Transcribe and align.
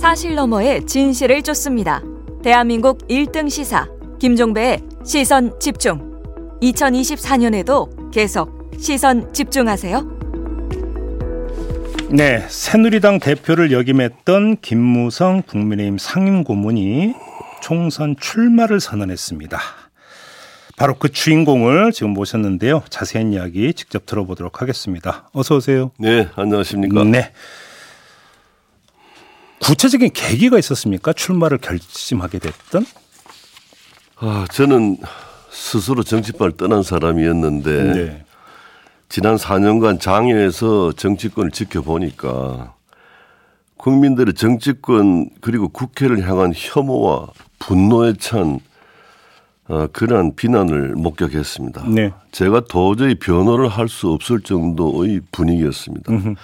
사실 0.00 0.34
너머의 0.34 0.86
진실을 0.86 1.42
쫓습니다. 1.42 2.02
대한민국 2.42 3.06
1등 3.08 3.50
시사 3.50 3.86
김종배의 4.18 4.80
시선 5.04 5.60
집중. 5.60 6.58
2024년에도 6.62 8.10
계속 8.10 8.70
시선 8.78 9.30
집중하세요. 9.34 10.18
네, 12.12 12.46
새누리당 12.48 13.20
대표를 13.20 13.72
역임했던 13.72 14.62
김무성 14.62 15.42
국민의힘 15.42 15.98
상임고문이 15.98 17.12
총선 17.60 18.16
출마를 18.18 18.80
선언했습니다. 18.80 19.60
바로 20.78 20.94
그 20.94 21.10
주인공을 21.10 21.92
지금 21.92 22.12
모셨는데요. 22.14 22.84
자세한 22.88 23.34
이야기 23.34 23.74
직접 23.74 24.06
들어보도록 24.06 24.62
하겠습니다. 24.62 25.28
어서 25.34 25.56
오세요. 25.56 25.90
네, 25.98 26.26
안녕하십니까. 26.36 27.04
네. 27.04 27.32
구체적인 29.60 30.10
계기가 30.12 30.58
있었습니까? 30.58 31.12
출마를 31.12 31.58
결심하게 31.58 32.38
됐던? 32.38 32.86
아, 34.16 34.46
저는 34.52 34.98
스스로 35.50 36.02
정치판을 36.02 36.56
떠난 36.56 36.82
사람이었는데 36.82 37.82
네. 37.94 38.24
지난 39.08 39.36
4년간 39.36 40.00
장애에서 40.00 40.92
정치권을 40.92 41.50
지켜보니까 41.50 42.74
국민들의 43.76 44.34
정치권 44.34 45.30
그리고 45.40 45.68
국회를 45.68 46.28
향한 46.28 46.52
혐오와 46.54 47.28
분노에 47.58 48.14
찬 48.18 48.60
어, 49.68 49.86
그러한 49.92 50.34
비난을 50.34 50.94
목격했습니다. 50.96 51.84
네. 51.88 52.12
제가 52.32 52.62
도저히 52.68 53.14
변호를 53.14 53.68
할 53.68 53.88
수 53.88 54.08
없을 54.10 54.40
정도의 54.40 55.20
분위기였습니다. 55.32 56.12
음흠. 56.12 56.34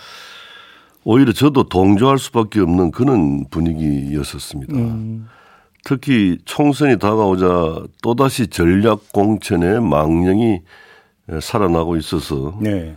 오히려 1.09 1.33
저도 1.33 1.69
동조할 1.69 2.19
수밖에 2.19 2.59
없는 2.59 2.91
그런 2.91 3.45
분위기였었습니다. 3.49 4.75
음. 4.75 5.29
특히 5.85 6.37
총선이 6.45 6.99
다가오자 6.99 7.85
또다시 8.03 8.49
전략 8.49 9.13
공천의 9.13 9.81
망령이 9.83 10.63
살아나고 11.41 11.97
있어서 11.97 12.59
네. 12.61 12.97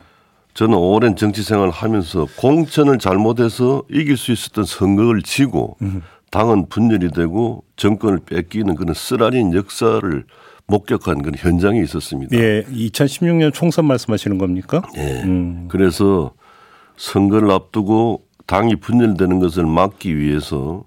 저는 0.56 0.76
오랜 0.76 1.16
정치 1.16 1.44
생활을 1.44 1.72
하면서 1.72 2.26
공천을 2.36 2.98
잘못해서 2.98 3.84
이길 3.92 4.18
수 4.18 4.32
있었던 4.32 4.66
선거를 4.66 5.22
지고 5.22 5.78
음. 5.84 6.02
당은 6.32 6.68
분열이 6.70 7.12
되고 7.12 7.64
정권을 7.76 8.22
뺏기는 8.26 8.74
그런 8.74 8.96
쓰라린 8.96 9.54
역사를 9.54 10.26
목격한 10.66 11.22
그런 11.22 11.36
현장이 11.38 11.84
있었습니다. 11.84 12.36
예, 12.36 12.64
2016년 12.72 13.54
총선 13.54 13.86
말씀하시는 13.86 14.40
겁니까? 14.40 14.82
예. 14.98 15.22
음. 15.26 15.68
그래서 15.68 16.32
선거를 17.00 17.50
앞두고 17.50 18.24
당이 18.46 18.76
분열되는 18.76 19.40
것을 19.40 19.66
막기 19.66 20.18
위해서 20.18 20.84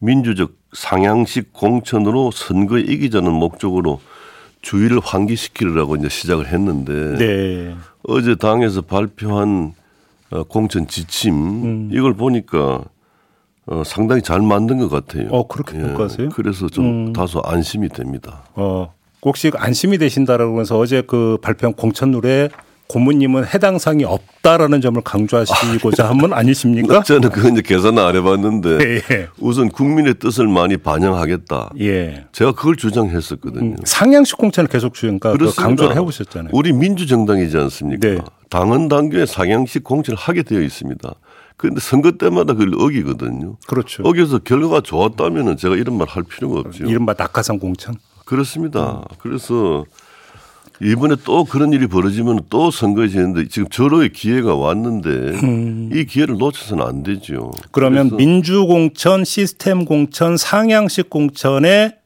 민주적 0.00 0.52
상향식 0.72 1.52
공천으로 1.52 2.32
선거에 2.32 2.80
이기자는 2.80 3.32
목적으로 3.32 4.00
주의를 4.62 4.98
환기시키려고 5.00 5.94
이제 5.94 6.08
시작을 6.08 6.48
했는데 6.48 7.16
네. 7.18 7.76
어제 8.02 8.34
당에서 8.34 8.82
발표한 8.82 9.74
어, 10.30 10.42
공천 10.42 10.88
지침 10.88 11.34
음. 11.34 11.90
이걸 11.92 12.14
보니까 12.14 12.82
어, 13.66 13.82
상당히 13.84 14.22
잘 14.22 14.42
만든 14.42 14.78
것 14.78 14.88
같아요. 14.88 15.28
어 15.30 15.46
그렇게 15.46 15.78
평가하세요? 15.78 16.30
그래서 16.30 16.68
좀 16.68 16.84
음. 16.84 17.12
다소 17.12 17.40
안심이 17.44 17.88
됩니다. 17.88 18.42
어 18.54 18.92
혹시 19.22 19.52
안심이 19.54 19.98
되신다라고 19.98 20.60
해서 20.60 20.78
어제 20.78 21.02
그 21.06 21.38
발표한 21.40 21.74
공천 21.74 22.10
룰에 22.10 22.48
고모님은 22.86 23.46
해당 23.46 23.78
사항이 23.78 24.04
없다라는 24.04 24.80
점을 24.80 25.00
강조하시고자 25.00 26.08
한분 26.08 26.32
아니십니까? 26.32 27.02
저는 27.04 27.30
그건 27.30 27.52
이제 27.54 27.62
계산을 27.62 28.02
안 28.02 28.14
해봤는데 28.14 28.68
예, 28.80 29.02
예. 29.14 29.28
우선 29.38 29.70
국민의 29.70 30.14
뜻을 30.14 30.46
많이 30.48 30.76
반영하겠다. 30.76 31.70
예. 31.80 32.26
제가 32.32 32.52
그걸 32.52 32.76
주장했었거든요. 32.76 33.64
음, 33.72 33.76
상향식 33.84 34.36
공천을 34.36 34.68
계속 34.68 34.94
주니까 34.94 35.34
강조를 35.56 35.96
해보셨잖아요. 35.96 36.50
우리 36.52 36.72
민주정당이지 36.72 37.56
않습니까? 37.56 38.06
네. 38.08 38.18
당헌 38.50 38.88
당규에 38.88 39.26
상향식 39.26 39.82
공천을 39.82 40.18
하게 40.18 40.42
되어 40.42 40.60
있습니다. 40.60 41.14
그런데 41.56 41.80
선거 41.80 42.12
때마다 42.12 42.52
그걸 42.52 42.74
어기거든요. 42.80 43.56
그렇죠. 43.66 44.02
어겨서 44.04 44.38
결과가 44.40 44.82
좋았다면 44.82 45.56
제가 45.56 45.76
이런 45.76 45.96
말 45.96 46.06
할 46.08 46.22
필요가 46.22 46.60
없죠. 46.60 46.84
이른바 46.84 47.14
낙하산 47.16 47.58
공천? 47.58 47.96
그렇습니다. 48.26 48.98
음. 49.10 49.16
그래서 49.18 49.84
이번에 50.82 51.14
또 51.24 51.44
그런 51.44 51.72
일이 51.72 51.86
벌어지면 51.86 52.40
또 52.50 52.70
선거에 52.70 53.08
지는데 53.08 53.46
지금 53.48 53.68
저로의 53.68 54.10
기회가 54.12 54.54
왔는데 54.54 55.08
음. 55.08 55.90
이 55.92 56.04
기회를 56.04 56.36
놓쳐서는 56.36 56.84
안 56.84 57.02
되죠. 57.02 57.52
그러면 57.70 58.16
민주공천, 58.16 59.24
시스템 59.24 59.84
공천, 59.84 60.36
상향식 60.36 61.10
공천에 61.10 61.96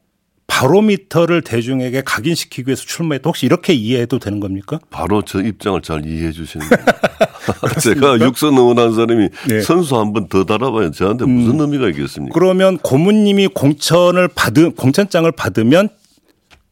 바로미터를 0.46 1.42
대중에게 1.42 2.02
각인시키기 2.04 2.68
위해서 2.68 2.82
출마했다. 2.84 3.28
혹시 3.28 3.44
이렇게 3.46 3.74
이해해도 3.74 4.18
되는 4.18 4.40
겁니까? 4.40 4.78
바로 4.90 5.22
저 5.22 5.40
입장을 5.42 5.80
잘 5.82 6.06
이해해 6.06 6.32
주시는 6.32 6.66
제가 7.82 8.18
육선 8.20 8.54
응원한 8.56 8.94
사람이 8.94 9.28
네. 9.48 9.60
선수 9.60 9.98
한 9.98 10.12
번 10.12 10.28
더 10.28 10.44
달아봐야 10.44 10.90
저한테 10.90 11.26
무슨 11.26 11.54
음. 11.54 11.60
의미가 11.60 11.88
있겠습니까? 11.90 12.32
그러면 12.34 12.78
고문님이 12.78 13.48
공천을 13.48 14.28
받은 14.28 14.72
공천장을 14.74 15.30
받으면 15.32 15.88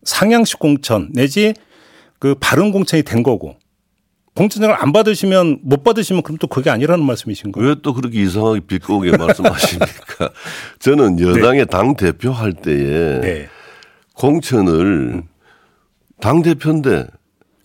상향식 0.04 0.58
공천 0.58 1.10
내지 1.12 1.54
그 2.18 2.34
바른 2.40 2.72
공천이 2.72 3.02
된 3.02 3.22
거고 3.22 3.56
공천장을 4.34 4.74
안 4.78 4.92
받으시면 4.92 5.60
못 5.62 5.82
받으시면 5.82 6.22
그럼 6.22 6.36
또 6.38 6.46
그게 6.46 6.68
아니라는 6.70 7.04
말씀이신 7.04 7.52
거예요? 7.52 7.68
왜 7.70 7.74
또 7.82 7.94
그렇게 7.94 8.20
이상하게 8.22 8.60
비꼬게 8.60 9.16
말씀하십니까? 9.16 10.30
저는 10.78 11.20
여당의 11.20 11.60
네. 11.60 11.64
당 11.64 11.96
대표 11.96 12.32
할 12.32 12.52
때에 12.52 13.20
네. 13.20 13.48
공천을 14.14 15.14
음. 15.14 15.22
당 16.20 16.42
대표인데 16.42 17.06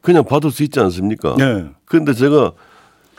그냥 0.01 0.23
받을 0.25 0.51
수 0.51 0.63
있지 0.63 0.79
않습니까? 0.79 1.35
네. 1.37 1.65
그런데 1.85 2.13
제가 2.13 2.53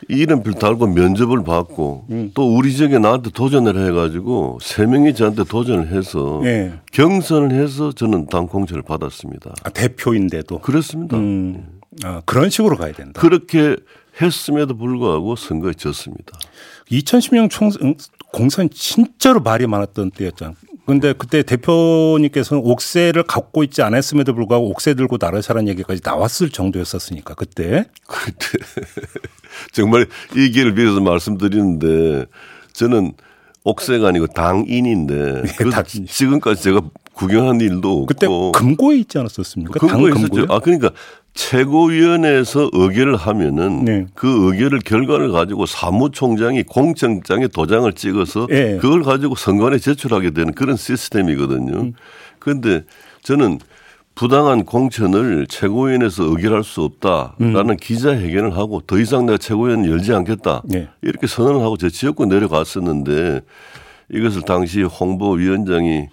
이름표 0.09 0.53
달고 0.53 0.87
면접을 0.87 1.43
받고 1.43 2.07
음. 2.09 2.31
또 2.33 2.55
우리 2.55 2.73
지역에 2.73 2.99
나한테 2.99 3.29
도전을 3.31 3.87
해가지고 3.87 4.59
세 4.61 4.85
명이 4.85 5.13
저한테 5.13 5.43
도전을 5.43 5.91
해서 5.91 6.41
네. 6.43 6.73
경선을 6.91 7.51
해서 7.51 7.91
저는 7.91 8.27
당 8.27 8.47
공천을 8.47 8.81
받았습니다. 8.83 9.53
아, 9.63 9.69
대표인데도 9.69 10.59
그렇습니다. 10.59 11.17
음. 11.17 11.79
아, 12.03 12.21
그런 12.25 12.49
식으로 12.49 12.77
가야 12.77 12.91
된다. 12.93 13.19
그렇게 13.19 13.75
했음에도 14.21 14.77
불구하고 14.77 15.35
선거에 15.35 15.73
졌습니다. 15.73 16.37
2010년 16.91 17.49
총 17.49 17.71
공선 18.33 18.69
진짜로 18.71 19.39
말이 19.39 19.67
많았던 19.67 20.11
때였잖아요. 20.11 20.55
근데 20.85 21.13
그때 21.13 21.43
대표님께서는 21.43 22.61
옥새를 22.65 23.23
갖고 23.23 23.63
있지 23.63 23.81
않았음에도 23.81 24.33
불구하고 24.33 24.69
옥새 24.71 24.95
들고 24.95 25.17
나르샤라는 25.17 25.69
얘기까지 25.69 26.01
나왔을 26.03 26.49
정도였었으니까 26.49 27.35
그때. 27.35 27.85
그때 28.05 28.57
정말 29.71 30.07
이 30.35 30.49
기회를 30.49 30.73
빌어서 30.73 30.99
말씀드리는데 30.99 32.25
저는 32.73 33.13
옥새가 33.63 34.09
아니고 34.09 34.27
당인인데 34.27 35.43
네, 35.43 35.53
그 35.55 35.71
지금까지 36.05 36.61
제가 36.61 36.81
구경한 37.13 37.61
일도 37.61 37.91
없고 37.91 38.05
그때 38.07 38.27
금고에 38.27 38.97
있지 38.97 39.19
않았었습니까? 39.19 39.79
금고에 39.79 40.11
있었죠. 40.17 40.47
아 40.49 40.59
그러니까 40.59 40.91
최고위원회에서 41.33 42.69
의결을 42.73 43.15
하면은 43.15 43.85
네. 43.85 44.05
그 44.13 44.51
의결을 44.51 44.79
결과를 44.79 45.31
가지고 45.31 45.65
사무총장이 45.65 46.63
공청장에 46.63 47.47
도장을 47.47 47.91
찍어서 47.93 48.47
네. 48.47 48.77
그걸 48.77 49.03
가지고 49.03 49.35
선관에 49.35 49.79
제출하게 49.79 50.31
되는 50.31 50.53
그런 50.53 50.77
시스템이거든요. 50.77 51.73
음. 51.73 51.93
그런데 52.37 52.83
저는 53.23 53.59
부당한 54.15 54.63
공천을 54.63 55.47
최고위원회에서 55.47 56.23
의결할 56.25 56.63
수 56.63 56.83
없다라는 56.83 57.69
음. 57.71 57.77
기자회견을 57.77 58.55
하고 58.55 58.81
더 58.85 58.99
이상 58.99 59.25
내가 59.25 59.39
최고위원 59.39 59.85
열지 59.85 60.13
않겠다 60.13 60.61
네. 60.65 60.87
이렇게 61.01 61.25
선언을 61.25 61.61
하고 61.61 61.77
제 61.77 61.89
지역구 61.89 62.27
내려갔었는데 62.27 63.41
이것을 64.11 64.43
당시 64.43 64.83
홍보위원장이 64.83 66.09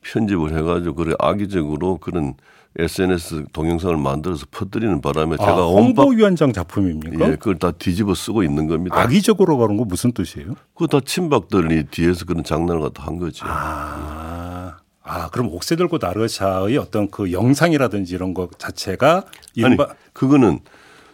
편집을 0.00 0.56
해가지고 0.56 0.94
그래 0.94 1.14
악의적으로 1.18 1.98
그런 1.98 2.34
SNS 2.78 3.44
동영상을 3.52 3.96
만들어서 3.96 4.46
퍼뜨리는 4.50 5.00
바람에 5.00 5.36
아, 5.38 5.44
제가 5.44 5.66
홍보위원장 5.66 6.52
작품입니까? 6.52 7.26
예, 7.26 7.30
그걸 7.36 7.58
다 7.58 7.70
뒤집어 7.70 8.14
쓰고 8.14 8.42
있는 8.42 8.66
겁니다. 8.66 8.98
악의적으로 8.98 9.58
가는 9.58 9.76
거 9.76 9.84
무슨 9.84 10.12
뜻이에요? 10.12 10.54
그거 10.74 10.86
다 10.86 11.04
친박들이 11.04 11.84
뒤에서 11.90 12.24
그런 12.24 12.44
장난을 12.44 12.80
갖다 12.80 13.04
한 13.04 13.18
거죠. 13.18 13.44
아, 13.46 14.78
아 15.02 15.28
그럼 15.30 15.48
옥새 15.48 15.76
들고 15.76 15.98
나르샤의 16.00 16.78
어떤 16.78 17.10
그 17.10 17.32
영상이라든지 17.32 18.14
이런 18.14 18.32
것 18.32 18.58
자체가 18.58 19.24
이른바 19.54 19.84
아니, 19.84 19.92
그거는 20.14 20.60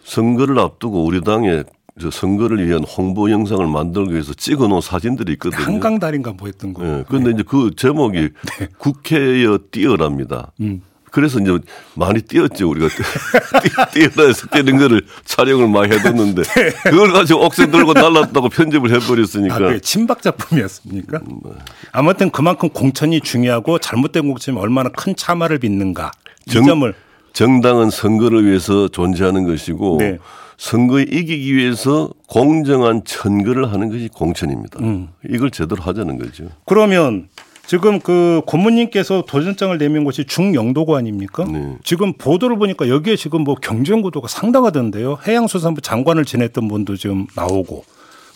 선거를 0.04 0.58
앞두고 0.60 1.04
우리 1.04 1.22
당에 1.22 1.64
저 2.00 2.10
선거를 2.10 2.64
위한 2.66 2.84
홍보 2.84 3.30
영상을 3.30 3.66
만들기 3.66 4.12
위해서 4.12 4.32
찍어놓은 4.32 4.80
사진들이 4.80 5.32
있거든요. 5.32 5.64
한강 5.64 5.98
달인가 5.98 6.32
뭐 6.32 6.46
했던 6.46 6.72
거. 6.72 6.84
예. 6.84 7.04
그런데 7.08 7.30
네. 7.30 7.34
이제 7.34 7.42
그 7.46 7.72
제목이 7.76 8.20
네. 8.60 8.68
국회여 8.78 9.58
뛰어랍니다. 9.72 10.52
음. 10.60 10.82
그래서 11.10 11.38
이제 11.38 11.58
많이 11.94 12.20
뛰었죠 12.20 12.68
우리가 12.68 12.88
뛰어나서 13.92 14.46
뛰는 14.48 14.78
거를 14.78 15.02
촬영을 15.24 15.68
많이 15.68 15.94
해뒀는데 15.94 16.42
네. 16.54 16.70
그걸 16.90 17.12
가지고 17.12 17.44
옥새 17.44 17.70
들고 17.70 17.92
날랐다고 17.92 18.48
편집을 18.48 18.90
해버렸으니까. 18.94 19.54
아, 19.54 19.58
그게 19.58 19.80
친박 19.80 20.22
작품이었습니까? 20.22 21.18
음, 21.18 21.40
네. 21.44 21.50
아무튼 21.92 22.30
그만큼 22.30 22.68
공천이 22.68 23.20
중요하고 23.20 23.78
잘못된 23.78 24.26
공천이 24.26 24.58
얼마나 24.58 24.90
큰 24.90 25.14
차마를 25.16 25.58
빚는가 25.58 26.12
정, 26.48 26.62
이 26.62 26.66
점을 26.66 26.94
정당은 27.32 27.90
선거를 27.90 28.46
위해서 28.46 28.88
존재하는 28.88 29.46
것이고 29.46 29.96
네. 30.00 30.18
선거에 30.56 31.02
이기기 31.02 31.54
위해서 31.54 32.10
공정한 32.26 33.02
선거를 33.06 33.72
하는 33.72 33.90
것이 33.90 34.08
공천입니다. 34.08 34.80
음. 34.80 35.08
이걸 35.28 35.50
제대로 35.52 35.80
하자는 35.80 36.18
거죠. 36.18 36.48
그러면 36.66 37.28
지금 37.68 38.00
그 38.00 38.40
고모님께서 38.46 39.24
도전장을 39.28 39.76
내민 39.76 40.02
곳이 40.02 40.24
중영도고 40.24 40.96
아닙니까? 40.96 41.44
네. 41.44 41.76
지금 41.84 42.14
보도를 42.14 42.56
보니까 42.56 42.88
여기에 42.88 43.16
지금 43.16 43.44
뭐 43.44 43.56
경쟁 43.56 44.00
구도가 44.00 44.26
상당하던데요. 44.26 45.18
해양수산부 45.26 45.82
장관을 45.82 46.24
지냈던 46.24 46.66
분도 46.66 46.96
지금 46.96 47.26
나오고 47.36 47.84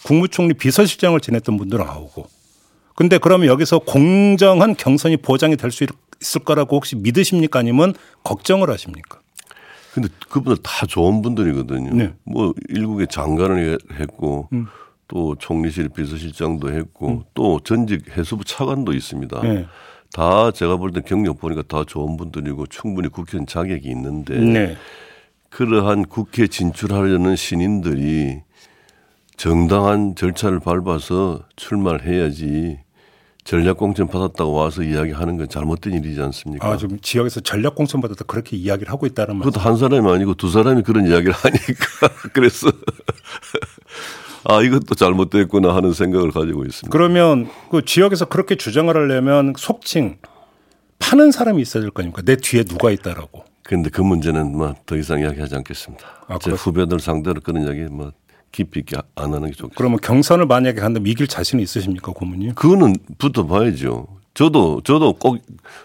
국무총리 0.04 0.52
비서실장을 0.52 1.18
지냈던 1.18 1.56
분도 1.56 1.78
나오고. 1.78 2.26
근데 2.94 3.16
그러면 3.16 3.48
여기서 3.48 3.78
공정한 3.78 4.76
경선이 4.76 5.16
보장이 5.16 5.56
될 5.56 5.70
수 5.70 5.86
있을 6.20 6.44
거라고 6.44 6.76
혹시 6.76 6.94
믿으십니까 6.96 7.58
아니면 7.60 7.94
걱정을 8.24 8.68
하십니까? 8.68 9.18
근데 9.94 10.10
그분들 10.28 10.62
다 10.62 10.84
좋은 10.84 11.22
분들이거든요. 11.22 11.94
네. 11.94 12.12
뭐 12.24 12.52
일국의 12.68 13.06
장관을 13.10 13.78
했고 13.98 14.50
음. 14.52 14.66
또 15.12 15.34
총리실 15.38 15.90
비서실장도 15.90 16.72
했고 16.72 17.08
음. 17.08 17.22
또 17.34 17.60
전직 17.62 18.16
해수부 18.16 18.44
차관도 18.44 18.94
있습니다. 18.94 19.42
네. 19.42 19.66
다 20.14 20.50
제가 20.50 20.78
볼 20.78 20.90
때 20.92 21.02
경력 21.02 21.38
보니까 21.38 21.62
다 21.68 21.84
좋은 21.86 22.16
분들이고 22.16 22.66
충분히 22.68 23.08
국회의원 23.08 23.46
자격이 23.46 23.88
있는데 23.90 24.38
네. 24.38 24.76
그러한 25.50 26.06
국회 26.06 26.46
진출하려는 26.46 27.36
신인들이 27.36 28.40
정당한 29.36 30.14
절차를 30.14 30.60
밟아서 30.60 31.42
출마를 31.56 32.06
해야지 32.06 32.78
전략공천 33.44 34.06
받았다고 34.08 34.52
와서 34.52 34.82
이야기하는 34.82 35.36
건 35.36 35.48
잘못된 35.48 35.92
일이지 35.94 36.22
않습니까? 36.22 36.66
아, 36.66 36.76
지금 36.78 36.98
지역에서 37.00 37.40
전략공천 37.40 38.00
받았다 38.00 38.24
그렇게 38.24 38.56
이야기를 38.56 38.90
하고 38.90 39.04
있다는 39.04 39.36
말. 39.36 39.44
그것도 39.44 39.60
한 39.60 39.76
사람이 39.76 40.08
아니고 40.10 40.34
두 40.34 40.48
사람이 40.48 40.82
그런 40.82 41.06
이야기를 41.06 41.32
하니까 41.34 42.08
그래서 42.32 42.70
아 44.44 44.60
이것도 44.62 44.94
잘못됐구나 44.94 45.74
하는 45.74 45.92
생각을 45.92 46.30
가지고 46.32 46.64
있습니다. 46.64 46.90
그러면 46.90 47.48
그 47.70 47.84
지역에서 47.84 48.24
그렇게 48.26 48.56
주장을 48.56 48.94
하려면 48.94 49.54
속칭 49.56 50.16
파는 50.98 51.30
사람이 51.32 51.60
있어야 51.62 51.82
될 51.82 51.90
거니까 51.90 52.22
내 52.22 52.36
뒤에 52.36 52.64
누가 52.64 52.90
있다라고. 52.90 53.44
그런데 53.64 53.90
그 53.90 54.00
문제는 54.00 54.56
뭐 54.56 54.74
더 54.86 54.96
이상 54.96 55.20
이야기하지 55.20 55.54
않겠습니다. 55.56 56.04
아, 56.28 56.38
제 56.38 56.50
후배들 56.50 56.98
상대로 57.00 57.40
그런 57.40 57.62
이야기 57.64 57.82
뭐 57.92 58.12
깊이 58.50 58.80
있게 58.80 58.96
안 59.14 59.26
하는 59.32 59.48
게 59.48 59.52
좋겠습니다. 59.54 59.74
그러면 59.76 59.98
경선을 60.00 60.46
만약에 60.46 60.80
한다면 60.80 61.06
이길 61.06 61.26
자신이 61.26 61.62
있으십니까, 61.62 62.12
고문님? 62.12 62.54
그거는 62.54 62.96
붙어봐야죠. 63.18 64.06
저도 64.34 64.80
저도 64.84 65.12
꼭 65.14 65.38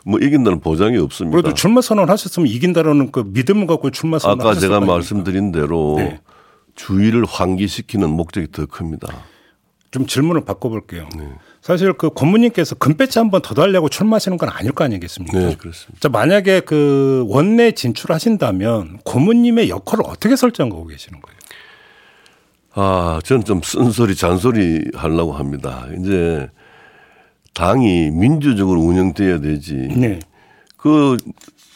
뭐 0.06 0.20
이긴다는 0.20 0.60
보장이 0.62 0.98
없습니다. 0.98 1.36
그래도 1.36 1.54
출마 1.54 1.82
선언 1.82 2.10
하셨으면 2.10 2.48
이긴다라는 2.48 3.12
그 3.12 3.24
믿음을 3.28 3.68
갖고 3.68 3.92
출마 3.92 4.20
선언 4.20 4.40
아까 4.42 4.54
제가 4.56 4.80
말씀드린 4.80 5.52
대로 5.52 5.96
네. 5.98 6.20
주의를 6.78 7.26
환기시키는 7.26 8.10
목적이 8.10 8.48
더 8.54 8.66
큽니다. 8.66 9.10
좀 9.92 10.06
질문을 10.06 10.46
바꿔볼게요. 10.46 11.10
네. 11.18 11.30
사실 11.62 11.92
그 11.94 12.10
고문님께서 12.10 12.76
금배지 12.76 13.20
한번 13.20 13.42
더 13.42 13.54
달려고 13.54 13.90
출마하시는 13.90 14.38
건 14.38 14.48
아닐 14.50 14.72
거 14.72 14.86
아니겠습니까? 14.86 15.38
네, 15.38 15.56
그렇습니다. 15.56 16.00
자, 16.00 16.08
만약에 16.08 16.62
그 16.62 17.26
원내 17.28 17.74
진출하신다면 17.74 19.00
고문님의 19.04 19.70
역할을 19.70 20.06
어떻게 20.08 20.38
설정하고 20.38 20.86
계시는 20.86 21.20
거예요? 21.20 21.38
아, 22.74 23.20
저는 23.24 23.44
좀 23.44 23.62
쓴소리, 23.62 24.16
잔소리 24.16 24.86
하려고 24.94 25.34
합니다. 25.34 25.88
이제 26.00 26.50
당이 27.54 28.12
민주적으로 28.12 28.80
운영돼야 28.82 29.40
되지. 29.40 29.74
네. 29.74 30.20
그 30.78 31.18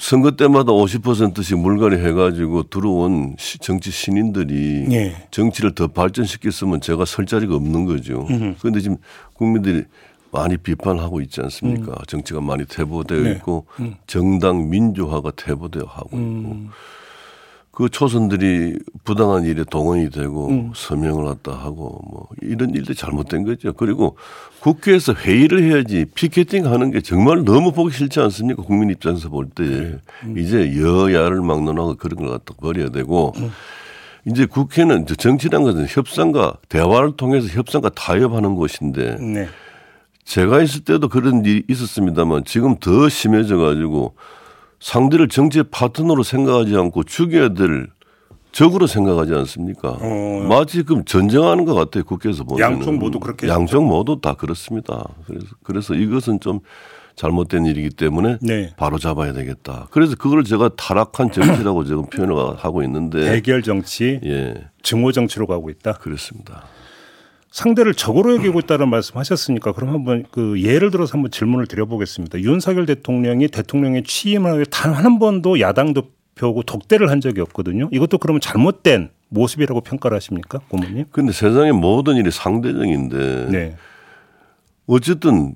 선거 0.02 0.32
때마다 0.32 0.72
50%씩 0.72 1.60
물갈이 1.60 2.04
해가지고 2.04 2.64
들어온 2.64 3.36
정치 3.62 3.92
신인들이 3.92 4.88
네. 4.90 5.28
정치를 5.30 5.76
더 5.76 5.88
발전시켰으면 5.88 6.82
제가 6.82 7.06
설 7.06 7.28
자리가 7.28 7.56
없는 7.56 7.86
거죠. 7.86 8.26
그런데 8.60 8.80
지금 8.80 8.98
국민들이 9.34 9.84
많이 10.32 10.58
비판하고 10.58 11.22
있지 11.22 11.40
않습니까? 11.42 11.92
음. 11.92 12.06
정치가 12.08 12.42
많이 12.42 12.66
퇴보되어 12.66 13.20
네. 13.20 13.32
있고 13.34 13.68
음. 13.80 13.96
정당 14.08 14.72
민주화가 14.72 15.34
퇴보되어 15.36 15.84
하고 15.84 16.10
있고 16.18 16.18
음. 16.18 16.70
그 17.72 17.88
초선들이 17.88 18.78
부당한 19.06 19.46
일에 19.46 19.64
동원이 19.64 20.10
되고 20.10 20.50
음. 20.50 20.72
서명을 20.76 21.24
왔다 21.24 21.54
하고 21.54 22.02
뭐 22.12 22.28
이런 22.42 22.72
일도 22.72 22.94
잘못된 22.94 23.46
거죠. 23.46 23.72
그리고 23.74 24.18
국회에서 24.60 25.14
회의를 25.14 25.64
해야지 25.64 26.06
피켓팅 26.14 26.66
하는 26.66 26.92
게 26.92 27.00
정말 27.00 27.46
너무 27.46 27.72
보기 27.72 27.96
싫지 27.96 28.20
않습니까? 28.20 28.64
국민 28.64 28.90
입장에서 28.90 29.30
볼 29.30 29.48
때. 29.50 29.64
네. 29.64 30.00
음. 30.26 30.38
이제 30.38 30.78
여야를 30.78 31.42
막론하고 31.42 31.96
그런 31.96 32.18
걸 32.20 32.30
갖다 32.30 32.54
버려야 32.60 32.90
되고 32.90 33.32
음. 33.38 33.52
이제 34.26 34.46
국회는 34.46 35.06
정치란 35.06 35.64
것은 35.64 35.88
협상과 35.88 36.56
대화를 36.68 37.16
통해서 37.16 37.48
협상과 37.48 37.90
타협하는 37.90 38.56
곳인데 38.56 39.16
네. 39.20 39.48
제가 40.26 40.62
있을 40.62 40.82
때도 40.82 41.08
그런 41.08 41.44
일이 41.46 41.64
있었습니다만 41.68 42.44
지금 42.46 42.78
더 42.78 43.10
심해져 43.10 43.58
가지고 43.58 44.14
상대를 44.82 45.30
정치의 45.30 45.66
파트너로 45.72 46.24
생각하지 46.24 46.76
않고 46.76 47.04
죽여야 47.04 47.50
될 47.54 47.88
적으로 48.52 48.88
생각하지 48.88 49.34
않습니까? 49.34 49.98
어. 50.02 50.46
마치 50.50 50.84
그럼 50.84 51.06
전쟁하는 51.06 51.64
것 51.64 51.74
같아요. 51.74 52.04
국회에서 52.04 52.44
보면. 52.44 52.60
양쪽 52.60 52.96
모두 52.98 53.20
그렇게. 53.20 53.48
양쪽 53.48 53.86
모두 53.86 54.20
다 54.20 54.34
그렇습니다. 54.34 55.06
그래서, 55.26 55.46
그래서 55.64 55.94
이것은 55.94 56.42
좀 56.42 56.60
잘못된 57.16 57.66
일이기 57.66 57.90
때문에 57.92 58.40
네. 58.42 58.74
바로 58.76 58.98
잡아야 58.98 59.32
되겠다. 59.32 59.88
그래서 59.92 60.16
그걸 60.18 60.44
제가 60.44 60.70
타락한 60.76 61.32
정치라고 61.32 61.86
지금 61.86 62.08
표현을 62.08 62.36
하고 62.58 62.84
있는데. 62.84 63.24
대결 63.32 63.62
정치. 63.62 64.20
예. 64.26 64.56
증오 64.84 65.12
정치로 65.14 65.48
가고 65.48 65.70
있다. 65.70 65.94
그렇습니다. 65.94 66.64
상대를 67.52 67.94
적으로 67.94 68.34
여기고 68.36 68.60
있다는 68.62 68.90
말씀하셨으니까 68.90 69.74
그럼 69.74 69.94
한번 69.94 70.26
그 70.32 70.62
예를 70.62 70.90
들어서 70.90 71.14
한번 71.14 71.32
질문을 71.32 71.68
드려보겠습니다. 71.68 72.40
윤석열 72.40 72.86
대통령이 72.86 73.50
대통령의 73.50 74.04
취임을 74.04 74.52
하기 74.54 74.66
단한 74.72 75.20
번도 75.20 75.60
야당 75.60 75.94
대표고 75.94 76.64
독대를 76.64 77.12
한 77.12 77.20
적이 77.20 77.42
없거든요. 77.42 77.90
이것도 77.92 78.18
그러면 78.20 78.40
잘못된 78.40 79.10
모습이라고 79.28 79.82
평가를 79.82 80.16
하십니까, 80.16 80.60
고모님? 80.70 81.06
근데 81.12 81.34
세상의 81.34 81.74
모든 81.74 82.16
일이 82.16 82.32
상대적인데 82.32 83.48
네. 83.52 83.76
어쨌든 84.88 85.56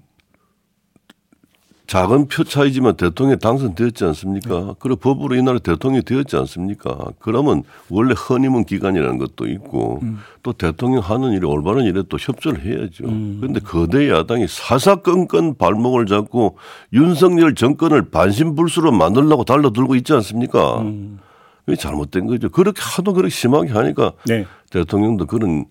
작은 1.88 2.28
표 2.28 2.44
차이지만 2.44 2.96
대통령이 2.96 3.40
당선되었지 3.40 4.06
않습니까? 4.06 4.60
네. 4.60 4.74
그리고 4.80 4.96
법으로 4.98 5.36
이 5.36 5.42
나라 5.44 5.60
대통령이 5.60 6.04
되었지 6.04 6.36
않습니까? 6.38 6.98
그러면 7.20 7.64
원래 7.90 8.14
허니문 8.14 8.66
기간이라는 8.66 9.18
것도 9.20 9.48
있고 9.48 10.00
음. 10.02 10.20
또 10.42 10.54
대통령 10.54 11.02
하는 11.02 11.34
일이 11.34 11.46
올바른 11.46 11.84
일에 11.86 12.02
또 12.10 12.18
협조를 12.18 12.66
해야죠. 12.66 13.06
음. 13.06 13.38
그런데 13.40 13.60
거대 13.60 14.10
야당이 14.10 14.48
사사건건 14.48 15.58
발목을 15.58 16.08
잡고 16.08 16.58
윤석열 16.94 17.54
정권을 17.54 18.10
반신불수로 18.10 18.92
만들려고 18.92 19.44
달려들고 19.44 19.96
있지 19.96 20.14
않습니까? 20.14 20.82
음. 20.82 21.20
이게 21.68 21.76
잘못된 21.76 22.28
거죠. 22.28 22.50
그렇게 22.50 22.82
하도 22.82 23.14
그렇게 23.14 23.30
심하게 23.30 23.72
하니까 23.72 24.14
네. 24.26 24.46
대통령도 24.72 25.28
그런 25.28 25.66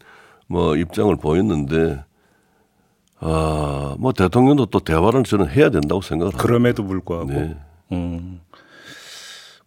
뭐 0.46 0.76
입장을 0.76 1.14
보였는데 1.16 2.04
아, 3.20 3.94
뭐 3.98 4.12
대통령도 4.12 4.66
또 4.66 4.80
대화를 4.80 5.24
저는 5.24 5.48
해야 5.50 5.70
된다고 5.70 6.00
생각을 6.02 6.32
합니다. 6.32 6.42
그럼에도 6.42 6.84
불구하고. 6.84 7.30
네. 7.32 7.56
음. 7.92 8.40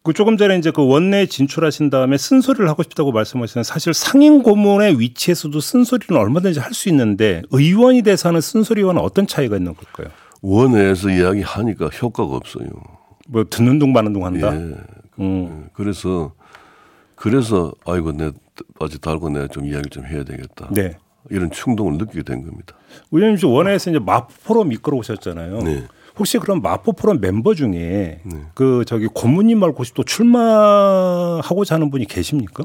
그 0.04 0.14
조금 0.14 0.38
전에 0.38 0.58
이제 0.58 0.72
그 0.72 0.88
원내 0.88 1.26
진출하신 1.26 1.90
다음에 1.90 2.18
쓴소리를 2.18 2.70
하고 2.70 2.82
싶다고 2.84 3.12
말씀하시는 3.12 3.64
사실 3.66 3.94
상임 3.94 4.42
고문의 4.42 5.00
위치에서도 5.02 5.60
쓴소리는 5.60 6.22
얼마든지 6.22 6.60
할 6.62 6.74
수 6.74 6.88
있는데 6.90 7.42
의원이 7.52 8.04
돼서 8.04 8.30
하는 8.30 8.40
쓴소리와는 8.40 9.02
어떤 9.02 9.28
차이가 9.28 9.58
있는 9.58 9.74
걸까요? 9.76 10.08
원내에서 10.42 11.10
이야기하니까 11.10 11.88
효과가 11.88 12.36
없어요. 12.38 12.68
뭐 13.28 13.44
듣는 13.50 13.80
둥 13.80 13.92
마는 13.92 14.14
둥 14.14 14.24
한다. 14.26 14.56
예. 14.56 14.76
음. 15.20 15.68
그래서 15.74 16.32
그래서 17.16 17.74
아이고 17.86 18.14
내 18.14 18.32
아직 18.80 19.02
달고 19.02 19.30
내가 19.32 19.48
좀 19.48 19.66
이야기 19.66 19.90
좀 19.90 20.06
해야 20.06 20.24
되겠다. 20.24 20.70
네. 20.72 20.96
이런 21.30 21.52
충동을 21.52 21.94
느끼게 21.98 22.24
된 22.24 22.44
겁니다. 22.46 22.76
의원님 23.12 23.38
좀 23.38 23.52
원회에서 23.54 23.90
이제 23.92 24.00
마포 24.00 24.34
포럼 24.46 24.72
이끌어 24.72 24.98
오셨잖아요. 24.98 25.60
네. 25.60 25.84
혹시 26.18 26.40
그럼 26.40 26.62
마포 26.62 26.94
포럼 26.94 27.20
멤버 27.22 27.54
중에 27.54 28.22
네. 28.24 28.42
그 28.56 28.84
저기 28.88 29.08
고문님 29.08 29.60
말고 29.60 29.78
혹시 29.78 29.94
또 29.94 30.04
출마하고자 30.04 31.76
하는 31.76 31.90
분이 31.92 32.06
계십니까? 32.06 32.64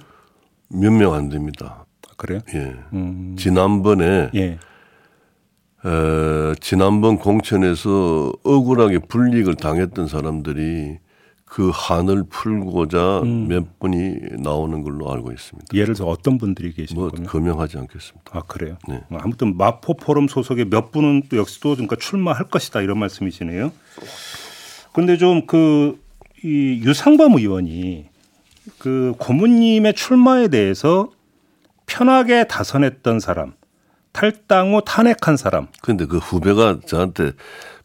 몇 0.69 0.91
명 0.93 1.13
안 1.15 1.29
됩니다. 1.29 1.85
아, 2.09 2.13
그래요? 2.17 2.41
예. 2.55 2.75
음. 2.95 3.37
지난번에 3.39 4.31
예. 4.35 4.59
에, 5.85 6.55
지난번 6.61 7.19
공천에서 7.19 8.33
억울하게 8.45 9.01
불이익을 9.01 9.57
당했던 9.57 10.07
사람들이 10.07 10.99
그 11.53 11.71
한을 11.73 12.25
풀고자 12.31 13.21
음. 13.25 13.49
몇 13.49 13.79
분이 13.79 14.15
나오는 14.39 14.83
걸로 14.83 15.13
알고 15.13 15.33
있습니다. 15.33 15.67
예를 15.75 15.95
들어 15.95 16.07
어떤 16.07 16.39
분들이 16.39 16.73
계시는 16.73 17.01
뭐 17.01 17.11
금명하지 17.11 17.77
않겠습니다. 17.77 18.31
아 18.33 18.41
그래요? 18.43 18.79
네. 18.89 19.03
뭐 19.09 19.21
아무튼 19.23 19.57
마포 19.59 19.97
포럼 19.97 20.29
소속의 20.29 20.67
몇 20.71 20.91
분은 20.93 21.25
또 21.29 21.37
역시 21.37 21.61
또 21.61 21.73
그러니까 21.73 21.97
출마할 21.97 22.49
것이다 22.49 22.81
이런 22.81 22.99
말씀이시네요. 22.99 23.71
그런데 24.93 25.17
좀 25.19 25.47
그 25.47 26.03
이 26.45 26.81
유상범 26.85 27.35
의원이 27.39 28.07
그 28.79 29.15
고모님의 29.19 29.95
출마에 29.95 30.49
대해서 30.49 31.11
편하게 31.87 32.45
다선했던 32.49 33.21
사람, 33.21 33.55
탈당 34.13 34.75
후 34.75 34.83
탄핵한 34.85 35.37
사람. 35.37 35.69
그런데 35.83 36.07
그 36.07 36.19
후배가 36.19 36.81
저한테 36.87 37.33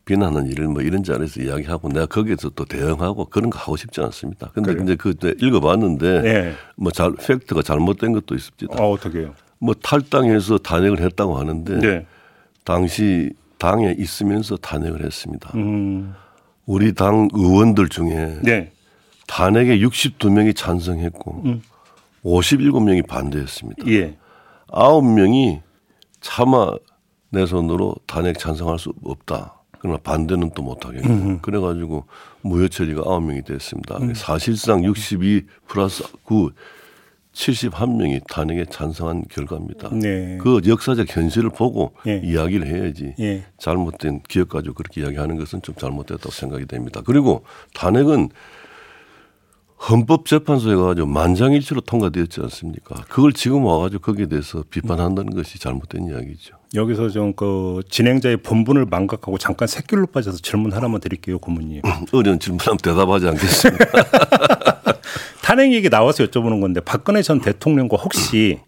비난하는 0.07 0.49
일을 0.49 0.69
뭐 0.69 0.81
이런 0.81 1.03
자리에서 1.03 1.41
이야기하고 1.41 1.89
내가 1.89 2.05
거기에서 2.05 2.49
또 2.49 2.63
대응하고 2.63 3.25
그런 3.25 3.49
거 3.49 3.59
하고 3.59 3.75
싶지 3.75 3.99
않습니다. 4.01 4.49
근데 4.53 4.71
그래요? 4.71 4.83
이제 4.85 4.95
그 4.95 5.13
읽어봤는데 5.41 6.21
네. 6.21 6.53
뭐잘 6.77 7.15
팩트가 7.15 7.61
잘못된 7.61 8.13
것도 8.13 8.33
있습니다. 8.33 8.81
어, 8.81 8.91
어떻게요? 8.91 9.35
뭐 9.59 9.73
탈당해서 9.73 10.59
탄핵을 10.59 11.01
했다고 11.01 11.37
하는데 11.37 11.79
네. 11.79 12.05
당시 12.63 13.31
당에 13.57 13.95
있으면서 13.97 14.55
탄핵을 14.55 15.03
했습니다. 15.05 15.51
음. 15.55 16.13
우리 16.65 16.93
당 16.93 17.27
의원들 17.33 17.89
중에 17.89 18.39
네. 18.43 18.71
탄핵에 19.27 19.79
62명이 19.79 20.55
찬성했고 20.55 21.41
음. 21.45 21.61
57명이 22.23 23.05
반대했습니다. 23.07 23.87
예. 23.87 24.17
9명이 24.69 25.61
차마 26.21 26.71
내 27.29 27.45
손으로 27.45 27.95
탄핵 28.05 28.39
찬성할 28.39 28.79
수 28.79 28.93
없다. 29.03 29.56
그러나 29.79 29.97
반대는 29.97 30.51
또 30.55 30.63
못하겠고 30.63 31.07
음. 31.07 31.39
그래가지고 31.41 32.05
무효 32.41 32.67
처리가 32.67 33.01
9명이 33.01 33.45
됐습니다. 33.45 33.97
음. 33.97 34.13
사실상 34.13 34.83
62 34.83 35.45
플러스 35.67 36.03
9 36.23 36.51
71명이 37.37 38.25
탄핵에 38.27 38.65
찬성한 38.65 39.25
결과입니다. 39.29 39.89
네. 39.91 40.39
그 40.41 40.59
역사적 40.65 41.15
현실을 41.15 41.51
보고 41.51 41.93
예. 42.07 42.19
이야기를 42.23 42.65
해야지 42.65 43.13
예. 43.19 43.45
잘못된 43.59 44.21
기억 44.27 44.49
가지고 44.49 44.73
그렇게 44.73 45.01
이야기하는 45.01 45.37
것은 45.37 45.61
좀 45.61 45.75
잘못됐다고 45.75 46.31
생각이 46.31 46.65
됩니다. 46.65 47.01
그리고 47.05 47.43
탄핵은 47.75 48.29
헌법재판소에 49.89 50.75
가가지고 50.75 51.07
만장일치로 51.07 51.81
통과되었지 51.81 52.41
않습니까? 52.41 52.95
그걸 53.07 53.31
지금 53.33 53.65
와가지고 53.65 54.01
거기에 54.01 54.25
대해서 54.25 54.63
비판한다는 54.67 55.35
것이 55.35 55.59
잘못된 55.59 56.07
이야기죠. 56.07 56.56
여기서 56.75 57.09
좀 57.09 57.33
그 57.35 57.81
진행자의 57.89 58.37
본분을 58.37 58.85
망각하고 58.85 59.37
잠깐 59.37 59.67
새길로 59.67 60.07
빠져서 60.07 60.39
질문 60.39 60.73
하나만 60.73 60.99
드릴게요, 61.01 61.39
고문님. 61.39 61.81
어려운 62.11 62.39
질문하면 62.39 62.77
대답하지 62.77 63.27
않겠습니다. 63.27 63.85
탄핵 65.43 65.73
얘기 65.73 65.89
나와서 65.89 66.23
여쭤보는 66.25 66.59
건데 66.61 66.81
박근혜 66.81 67.21
전 67.21 67.39
대통령과 67.41 67.97
혹시 67.97 68.59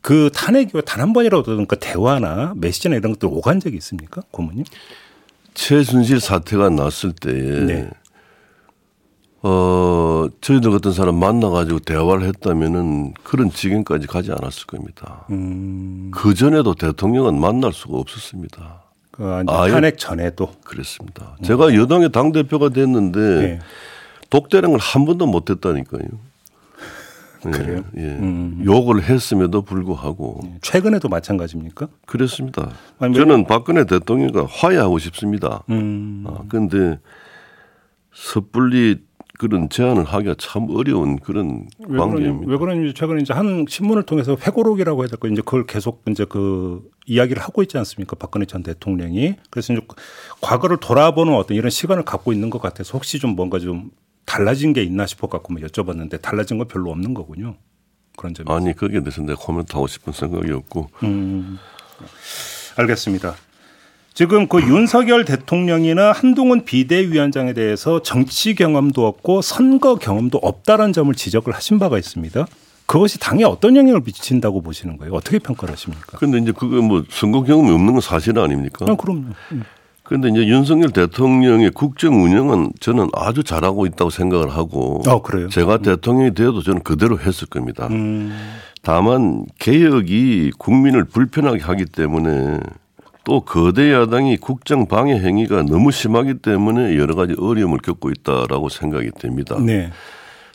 그 0.00 0.30
탄핵 0.34 0.70
이후 0.74 0.82
단 0.82 1.00
한 1.00 1.12
번이라도 1.12 1.44
그러니까 1.44 1.76
대화나 1.76 2.52
메시지나 2.56 2.96
이런 2.96 3.12
것들 3.12 3.28
오간 3.30 3.60
적이 3.60 3.76
있습니까, 3.76 4.22
고문님? 4.32 4.64
최순실 5.54 6.20
사태가 6.20 6.70
났을 6.70 7.12
때에 7.12 7.32
네. 7.66 7.90
어, 9.44 10.26
저희들 10.40 10.70
같은 10.70 10.92
사람 10.92 11.16
만나가지고 11.16 11.80
대화를 11.80 12.26
했다면은 12.28 13.14
그런 13.24 13.50
지경까지 13.50 14.06
가지 14.06 14.30
않았을 14.30 14.66
겁니다. 14.66 15.26
음. 15.30 16.10
그 16.14 16.34
전에도 16.34 16.74
대통령은 16.74 17.40
만날 17.40 17.72
수가 17.72 17.98
없었습니다. 17.98 18.82
그 19.10 19.44
탄핵 19.46 19.98
전에도 19.98 20.52
그랬습니다. 20.64 21.36
음. 21.38 21.44
제가 21.44 21.74
여당의 21.74 22.12
당 22.12 22.32
대표가 22.32 22.68
됐는데 22.68 23.18
네. 23.20 23.58
독대는 24.30 24.70
걸한 24.70 25.04
번도 25.04 25.26
못 25.26 25.50
했다니까요. 25.50 26.02
네, 27.44 27.50
그래요? 27.50 27.84
예. 27.96 28.00
음. 28.00 28.62
욕을 28.64 29.02
했음에도 29.02 29.62
불구하고 29.62 30.40
네. 30.44 30.58
최근에도 30.62 31.08
마찬가지입니까? 31.08 31.88
그렇습니다. 32.06 32.70
아니, 33.00 33.14
저는 33.14 33.46
박근혜 33.46 33.84
대통령과 33.84 34.46
화해하고 34.48 34.98
싶습니다. 35.00 35.64
음. 35.68 36.24
아, 36.28 36.38
그런데 36.48 36.98
섣불리 38.14 39.02
그런 39.42 39.68
제안을 39.68 40.04
하기가 40.04 40.36
참 40.38 40.68
어려운 40.70 41.18
그런 41.18 41.66
왜 41.80 41.98
관계입니다. 41.98 42.48
왜 42.48 42.56
그러는지 42.56 42.94
최근에 42.94 43.22
이제 43.22 43.32
한 43.32 43.66
신문을 43.68 44.04
통해서 44.04 44.36
회고록이라고 44.40 45.02
해야 45.02 45.08
될까 45.08 45.26
이제 45.26 45.42
그걸 45.42 45.66
계속 45.66 46.04
이제 46.08 46.24
그 46.24 46.88
이야기를 47.06 47.42
하고 47.42 47.60
있지 47.62 47.76
않습니까? 47.76 48.14
박근혜 48.14 48.46
전 48.46 48.62
대통령이 48.62 49.34
그래서 49.50 49.72
이제 49.72 49.82
과거를 50.40 50.76
돌아보는 50.76 51.34
어떤 51.34 51.56
이런 51.56 51.70
시간을 51.70 52.04
갖고 52.04 52.32
있는 52.32 52.50
것 52.50 52.62
같아서 52.62 52.92
혹시 52.92 53.18
좀 53.18 53.34
뭔가 53.34 53.58
좀 53.58 53.90
달라진 54.26 54.72
게 54.72 54.84
있나 54.84 55.06
싶어 55.06 55.26
갖고 55.26 55.52
뭐 55.52 55.60
여쭤봤는데 55.60 56.22
달라진 56.22 56.58
건 56.58 56.68
별로 56.68 56.92
없는 56.92 57.12
거군요. 57.12 57.56
그런 58.16 58.34
점이 58.34 58.48
아니 58.48 58.76
거기에 58.76 59.00
대해서 59.00 59.22
내가 59.22 59.42
코멘트하고 59.42 59.88
싶은 59.88 60.12
생각이 60.12 60.52
없고. 60.52 60.88
음. 61.02 61.58
알겠습니다. 62.76 63.34
지금 64.14 64.46
그 64.46 64.60
윤석열 64.60 65.24
대통령이나 65.24 66.12
한동훈 66.12 66.64
비대위원장에 66.64 67.54
대해서 67.54 68.02
정치 68.02 68.54
경험도 68.54 69.06
없고 69.06 69.40
선거 69.40 69.94
경험도 69.94 70.38
없다라는 70.38 70.92
점을 70.92 71.14
지적을 71.14 71.54
하신 71.54 71.78
바가 71.78 71.98
있습니다. 71.98 72.46
그것이 72.84 73.18
당에 73.18 73.44
어떤 73.44 73.74
영향을 73.74 74.02
미친다고 74.04 74.60
보시는 74.60 74.98
거예요? 74.98 75.14
어떻게 75.14 75.38
평가를 75.38 75.72
하십니까? 75.72 76.18
그런데 76.18 76.38
이제 76.38 76.52
그거 76.52 76.82
뭐 76.82 77.04
선거 77.08 77.42
경험이 77.42 77.70
없는 77.70 77.92
건 77.92 78.00
사실 78.02 78.38
아닙니까? 78.38 78.84
아, 78.86 78.94
그럼요. 78.94 79.28
그런데 80.02 80.28
이제 80.28 80.46
윤석열 80.46 80.90
대통령의 80.90 81.70
국정 81.70 82.22
운영은 82.22 82.72
저는 82.80 83.08
아주 83.14 83.42
잘하고 83.42 83.86
있다고 83.86 84.10
생각을 84.10 84.50
하고. 84.50 85.00
아, 85.06 85.20
그래요? 85.22 85.48
제가 85.48 85.78
대통령이 85.78 86.34
되어도 86.34 86.60
저는 86.60 86.82
그대로 86.82 87.18
했을 87.18 87.48
겁니다. 87.48 87.86
음. 87.86 88.30
다만 88.82 89.46
개혁이 89.58 90.50
국민을 90.58 91.04
불편하게 91.04 91.62
하기 91.62 91.86
때문에 91.86 92.58
또 93.24 93.40
거대 93.40 93.92
야당이 93.92 94.38
국정 94.38 94.86
방해 94.86 95.14
행위가 95.14 95.62
너무 95.62 95.92
심하기 95.92 96.34
때문에 96.34 96.96
여러 96.96 97.14
가지 97.14 97.34
어려움을 97.38 97.78
겪고 97.78 98.10
있다라고 98.10 98.68
생각이 98.68 99.10
됩니다. 99.12 99.56
네. 99.60 99.90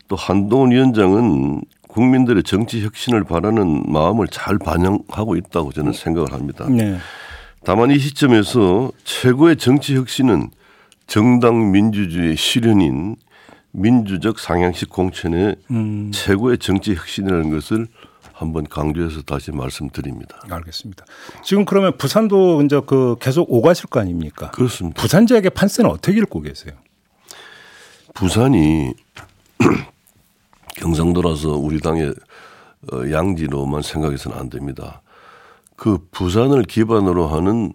또 0.08 0.16
한동훈 0.16 0.72
위원장은 0.72 1.62
국민들의 1.88 2.44
정치 2.44 2.84
혁신을 2.84 3.24
바라는 3.24 3.92
마음을 3.92 4.28
잘 4.28 4.58
반영하고 4.58 5.36
있다고 5.36 5.72
저는 5.72 5.94
생각을 5.94 6.34
합니다. 6.34 6.68
네. 6.70 6.98
다만 7.64 7.92
이 7.92 7.98
시점에서 7.98 8.92
최고의 9.04 9.58
정치 9.58 9.96
혁신은 9.96 10.50
정당 11.08 11.72
민주주의 11.72 12.36
실현인 12.36 13.16
민주적 13.72 14.40
상향식 14.40 14.90
공천의 14.90 15.56
음. 15.72 16.12
최고의 16.14 16.58
정치 16.58 16.94
혁신이라는 16.94 17.50
것을 17.52 17.88
한번 18.38 18.66
강조해서 18.70 19.24
다시 19.24 19.52
말씀드립니다. 19.52 20.40
알겠습니다. 20.48 21.06
지금 21.44 21.66
그러면 21.66 21.98
부산도 21.98 22.62
이제 22.62 22.80
그 22.86 23.16
계속 23.20 23.52
오가실 23.52 23.90
거 23.90 24.00
아닙니까? 24.00 24.52
그렇습니다. 24.52 25.02
부산 25.02 25.26
지역의 25.26 25.52
판세는 25.52 25.90
어떻게 25.90 26.20
읽고 26.20 26.42
계세요? 26.42 26.74
부산이 28.14 28.94
경상도라서 30.78 31.50
우리 31.58 31.80
당의 31.80 32.14
어, 32.94 33.12
양지로만 33.12 33.82
생각해서는 33.82 34.38
안 34.38 34.50
됩니다. 34.52 35.02
그 35.76 35.98
부산을 36.12 36.64
기반으로 36.64 37.28
하는 37.28 37.74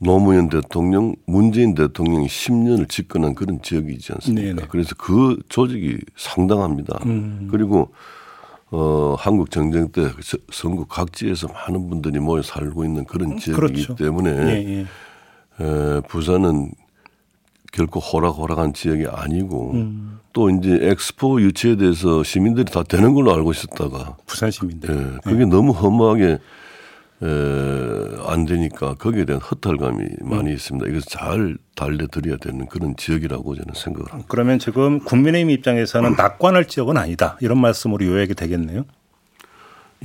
노무현 0.00 0.48
대통령, 0.48 1.16
문재인 1.26 1.74
대통령이 1.74 2.28
10년을 2.28 2.88
집권한 2.88 3.34
그런 3.34 3.60
지역이지 3.60 4.12
않습니까? 4.12 4.46
네네. 4.54 4.68
그래서 4.70 4.94
그 4.96 5.38
조직이 5.48 5.98
상당합니다. 6.16 7.00
음. 7.06 7.48
그리고 7.50 7.92
어, 8.70 9.14
한국 9.18 9.50
전쟁 9.50 9.88
때 9.90 10.10
전국 10.52 10.88
각지에서 10.88 11.48
많은 11.48 11.88
분들이 11.88 12.18
모여 12.18 12.42
살고 12.42 12.84
있는 12.84 13.04
그런 13.04 13.32
음, 13.32 13.38
지역이기 13.38 13.86
그렇죠. 13.86 13.94
때문에 13.94 14.30
예, 14.30 14.86
예. 15.60 15.64
에, 15.64 16.00
부산은 16.08 16.72
결코 17.72 18.00
호락호락한 18.00 18.74
지역이 18.74 19.06
아니고 19.10 19.72
음. 19.72 20.20
또 20.32 20.50
이제 20.50 20.78
엑스포 20.82 21.40
유치에 21.40 21.76
대해서 21.76 22.22
시민들이 22.22 22.64
다 22.66 22.82
되는 22.82 23.14
걸로 23.14 23.32
알고 23.34 23.52
있었다가 23.52 24.16
부산 24.26 24.50
시민들 24.50 24.90
예, 24.90 25.18
그게 25.24 25.44
네. 25.44 25.46
너무 25.46 25.72
허무하게 25.72 26.38
에, 27.22 27.26
안 28.38 28.44
되니까 28.44 28.94
거기에 28.94 29.24
대한 29.24 29.42
허탈감이 29.42 30.04
많이 30.20 30.50
음. 30.50 30.54
있습니다. 30.54 30.88
이것을 30.88 31.02
잘 31.08 31.58
달래드려야 31.74 32.36
되는 32.36 32.66
그런 32.66 32.94
지역이라고 32.96 33.54
저는 33.54 33.74
생각을 33.74 34.12
합니다. 34.12 34.26
그러면 34.28 34.58
지금 34.58 35.00
국민의힘 35.00 35.50
입장에서는 35.50 36.14
낙관할 36.16 36.66
지역은 36.66 36.96
아니다 36.96 37.36
이런 37.40 37.60
말씀으로 37.60 38.06
요약이 38.06 38.34
되겠네요. 38.34 38.84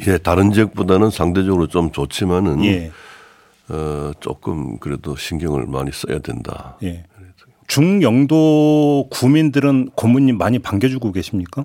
예, 0.08 0.18
다른 0.18 0.52
지역보다는 0.52 1.12
상대적으로 1.12 1.68
좀 1.68 1.92
좋지만은 1.92 2.66
예. 2.66 2.92
어, 3.70 4.12
조금 4.20 4.80
그래도 4.80 5.16
신경을 5.16 5.68
많이 5.68 5.92
써야 5.92 6.20
된다. 6.20 6.78
예. 6.84 7.06
중영도 7.68 9.08
구민들은 9.10 9.92
고모님 9.96 10.38
많이 10.38 10.60
반겨주고 10.60 11.12
계십니까? 11.12 11.64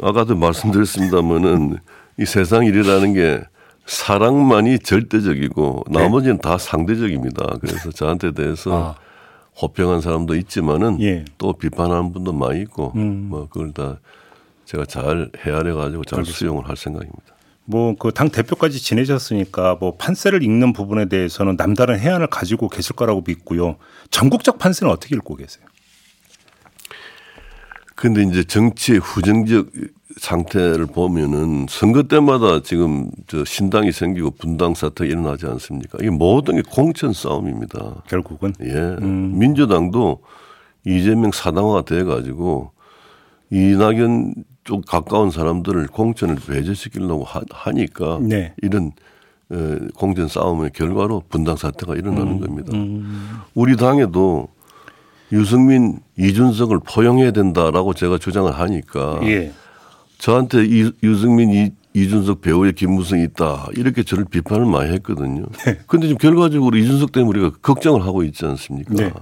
아까도 0.00 0.36
말씀드렸습니다만은 0.36 1.78
이 2.18 2.24
세상 2.24 2.64
일이라는 2.64 3.12
게 3.12 3.42
사랑만이 3.86 4.78
절대적이고 4.80 5.84
네. 5.90 5.98
나머지는 6.02 6.38
다 6.38 6.58
상대적입니다. 6.58 7.58
그래서 7.60 7.90
저한테 7.90 8.32
대해서 8.32 8.96
아. 8.96 9.02
호평한 9.60 10.00
사람도 10.00 10.34
있지만은 10.36 11.00
예. 11.02 11.24
또 11.38 11.52
비판하는 11.52 12.12
분도 12.12 12.32
많이 12.32 12.60
있고 12.62 12.92
음. 12.96 13.26
뭐 13.28 13.48
그걸 13.48 13.72
다 13.72 13.98
제가 14.64 14.86
잘 14.86 15.30
헤아려 15.44 15.74
가지고 15.74 16.04
잘 16.04 16.20
알겠습니다. 16.20 16.38
수용을 16.38 16.68
할 16.68 16.76
생각입니다. 16.76 17.20
뭐 17.64 17.94
그 17.94 18.10
당 18.12 18.28
대표까지 18.30 18.80
지내셨으니까 18.82 19.76
뭐 19.78 19.96
판세를 19.96 20.42
읽는 20.42 20.72
부분에 20.72 21.06
대해서는 21.06 21.56
남다른 21.56 21.98
해안을 21.98 22.26
가지고 22.28 22.68
계실 22.68 22.96
거라고 22.96 23.22
믿고요. 23.26 23.76
전국적 24.10 24.58
판세는 24.58 24.92
어떻게 24.92 25.14
읽고 25.16 25.36
계세요? 25.36 25.64
근데 27.94 28.22
이제 28.22 28.44
정치의 28.44 28.98
후정적 28.98 29.68
상태를 30.18 30.86
보면은 30.86 31.66
선거 31.68 32.02
때마다 32.02 32.60
지금 32.62 33.10
저 33.26 33.44
신당이 33.44 33.92
생기고 33.92 34.32
분당 34.32 34.74
사태가 34.74 35.10
일어나지 35.10 35.46
않습니까? 35.46 35.98
이게 36.00 36.10
모든 36.10 36.56
게 36.56 36.62
공천 36.68 37.12
싸움입니다. 37.12 38.02
결국은 38.08 38.52
예 38.62 38.72
음. 38.72 39.38
민주당도 39.38 40.20
이재명 40.84 41.30
사당화가 41.32 41.82
돼 41.82 42.04
가지고 42.04 42.72
이낙연 43.50 44.34
쪽 44.64 44.86
가까운 44.86 45.30
사람들을 45.30 45.86
공천을 45.88 46.36
배제시키려고 46.46 47.26
하니까 47.50 48.18
네. 48.20 48.54
이런 48.62 48.92
공천 49.96 50.28
싸움의 50.28 50.70
결과로 50.74 51.22
분당 51.28 51.56
사태가 51.56 51.94
일어나는 51.96 52.32
음. 52.32 52.40
겁니다. 52.40 52.72
음. 52.74 53.38
우리 53.54 53.76
당에도 53.76 54.48
유승민, 55.32 55.98
이준석을 56.18 56.80
포용해야 56.86 57.30
된다라고 57.30 57.94
제가 57.94 58.18
주장을 58.18 58.50
하니까 58.52 59.20
예. 59.24 59.52
저한테 60.18 60.64
이, 60.64 60.92
유승민, 61.02 61.50
이, 61.50 61.70
이준석 61.94 62.40
배우의 62.40 62.74
김무성이 62.74 63.24
있다 63.24 63.66
이렇게 63.74 64.02
저를 64.02 64.24
비판을 64.24 64.66
많이 64.66 64.92
했거든요. 64.92 65.44
네. 65.64 65.78
근데 65.86 66.06
지금 66.06 66.18
결과적으로 66.18 66.76
이준석 66.76 67.12
때문에 67.12 67.40
우리가 67.40 67.56
걱정을 67.60 68.04
하고 68.04 68.22
있지 68.22 68.46
않습니까? 68.46 68.94
네. 68.94 69.12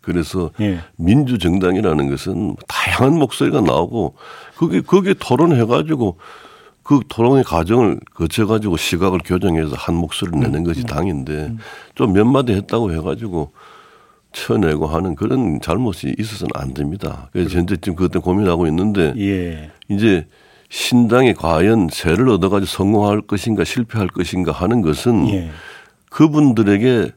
그래서 0.00 0.50
예. 0.60 0.80
민주정당이라는 0.96 2.10
것은 2.10 2.56
다양한 2.68 3.18
목소리가 3.18 3.60
나오고 3.60 4.14
그게 4.56 4.80
거기에 4.80 5.14
토론해가지고 5.18 6.18
그 6.82 7.00
토론의 7.08 7.44
과정을 7.44 7.98
거쳐가지고 8.14 8.76
시각을 8.76 9.20
교정해서 9.24 9.74
한 9.74 9.94
목소리를 9.94 10.38
내는 10.38 10.60
음. 10.60 10.64
것이 10.64 10.80
음. 10.80 10.86
당인데 10.86 11.32
음. 11.32 11.58
좀몇 11.94 12.26
마디 12.26 12.52
했다고 12.52 12.92
해가지고 12.92 13.52
쳐내고 14.34 14.86
하는 14.86 15.14
그런 15.14 15.60
잘못이 15.60 16.16
있어서는 16.18 16.50
안 16.54 16.74
됩니다. 16.74 17.30
그래서 17.32 17.56
현재 17.56 17.76
지금 17.76 17.94
그것 17.94 18.10
때문에 18.12 18.24
고민하고 18.24 18.66
있는데 18.66 19.14
예. 19.16 19.70
이제 19.88 20.26
신당이 20.68 21.34
과연 21.34 21.88
세를 21.90 22.28
얻어가지고 22.28 22.66
성공할 22.66 23.22
것인가 23.22 23.64
실패할 23.64 24.08
것인가 24.08 24.52
하는 24.52 24.82
것은 24.82 25.28
예. 25.30 25.50
그분들에게 26.10 27.10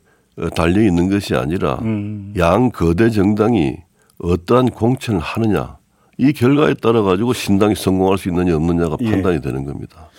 달려 0.55 0.81
있는 0.81 1.09
것이 1.09 1.35
아니라 1.35 1.79
음. 1.81 2.33
양 2.37 2.69
거대 2.69 3.09
정당이 3.09 3.77
어떠한 4.19 4.69
공천을 4.69 5.19
하느냐 5.19 5.77
이 6.19 6.33
결과에 6.33 6.75
따라 6.75 7.01
가지고 7.01 7.33
신당이 7.33 7.75
성공할 7.75 8.19
수 8.19 8.29
있느냐 8.29 8.55
없느냐가 8.55 8.97
예. 9.01 9.09
판단이 9.09 9.41
되는 9.41 9.65
겁니다. 9.65 10.09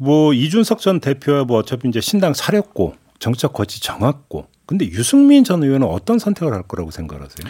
뭐 0.00 0.32
이준석 0.32 0.80
전 0.80 1.00
대표야 1.00 1.44
뭐 1.44 1.58
어차피 1.58 1.88
이제 1.88 2.00
신당 2.00 2.34
사렸고 2.34 2.94
정책 3.18 3.52
거치 3.52 3.80
정했고 3.80 4.46
근데 4.66 4.86
유승민 4.86 5.44
전 5.44 5.62
의원은 5.62 5.86
어떤 5.86 6.18
선택을 6.18 6.52
할 6.52 6.62
거라고 6.62 6.90
생각하세요? 6.90 7.46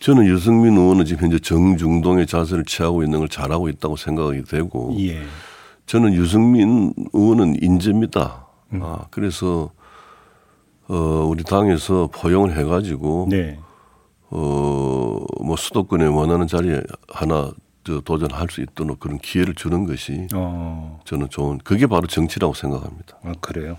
저는 0.00 0.26
유승민 0.26 0.76
의원은 0.76 1.04
지금 1.04 1.24
현재 1.24 1.38
정중동의 1.38 2.26
자세를 2.26 2.64
취하고 2.64 3.02
있는 3.02 3.20
걸 3.20 3.28
잘하고 3.28 3.68
있다고 3.68 3.96
생각이 3.96 4.44
되고 4.44 4.94
예. 5.00 5.22
저는 5.86 6.14
유승민 6.14 6.92
의원은 7.12 7.62
인재입니다. 7.62 8.46
음. 8.72 8.82
아, 8.82 9.06
그래서 9.10 9.70
어, 10.88 10.94
우리 11.28 11.44
당에서 11.44 12.08
포용을 12.12 12.56
해가지고 12.56 13.28
네. 13.30 13.58
어, 14.30 15.24
뭐 15.40 15.56
수도권에 15.56 16.06
원하는 16.06 16.46
자리에 16.46 16.82
하나 17.08 17.50
도전할 18.04 18.48
수 18.50 18.60
있도록 18.62 18.98
그런 18.98 19.18
기회를 19.18 19.54
주는 19.54 19.86
것이 19.86 20.26
어. 20.34 21.00
저는 21.04 21.30
좋은 21.30 21.58
그게 21.58 21.86
바로 21.86 22.06
정치라고 22.06 22.52
생각합니다. 22.54 23.18
아, 23.22 23.32
그래요? 23.40 23.78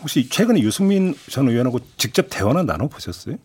혹시 0.00 0.28
최근에 0.28 0.60
유승민 0.60 1.14
전 1.28 1.48
의원하고 1.48 1.80
직접 1.96 2.26
대화는 2.30 2.66
나눠 2.66 2.88
보셨어요? 2.88 3.36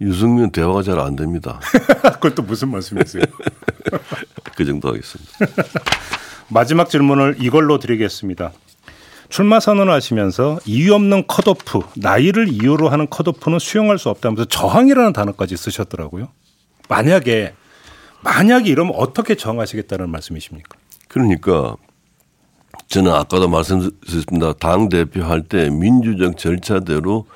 유승민 0.00 0.50
대화가 0.50 0.82
잘 0.82 0.98
안 0.98 1.16
됩니다. 1.16 1.60
그것도 2.20 2.42
무슨 2.42 2.70
말씀이세요? 2.70 3.22
그 4.56 4.64
정도 4.64 4.88
하겠습니다. 4.88 5.32
마지막 6.48 6.90
질문을 6.90 7.36
이걸로 7.40 7.78
드리겠습니다. 7.78 8.52
출마 9.28 9.58
선언을 9.60 9.92
하시면서 9.92 10.58
이유 10.66 10.94
없는 10.94 11.26
컷오프, 11.26 11.80
나이를 11.96 12.48
이유로 12.48 12.88
하는 12.88 13.08
컷오프는 13.08 13.58
수용할 13.58 13.98
수 13.98 14.08
없다면서 14.10 14.44
저항이라는 14.46 15.12
단어까지 15.12 15.56
쓰셨더라고요. 15.56 16.28
만약에 16.88 17.54
만약에 18.22 18.68
이러면 18.70 18.94
어떻게 18.96 19.34
저항하시겠다는 19.34 20.10
말씀이십니까? 20.10 20.78
그러니까 21.08 21.76
저는 22.88 23.12
아까도 23.12 23.48
말씀드렸습니다. 23.48 24.52
당 24.54 24.88
대표 24.88 25.22
할 25.24 25.42
때 25.42 25.68
민주적 25.70 26.36
절차대로 26.36 27.26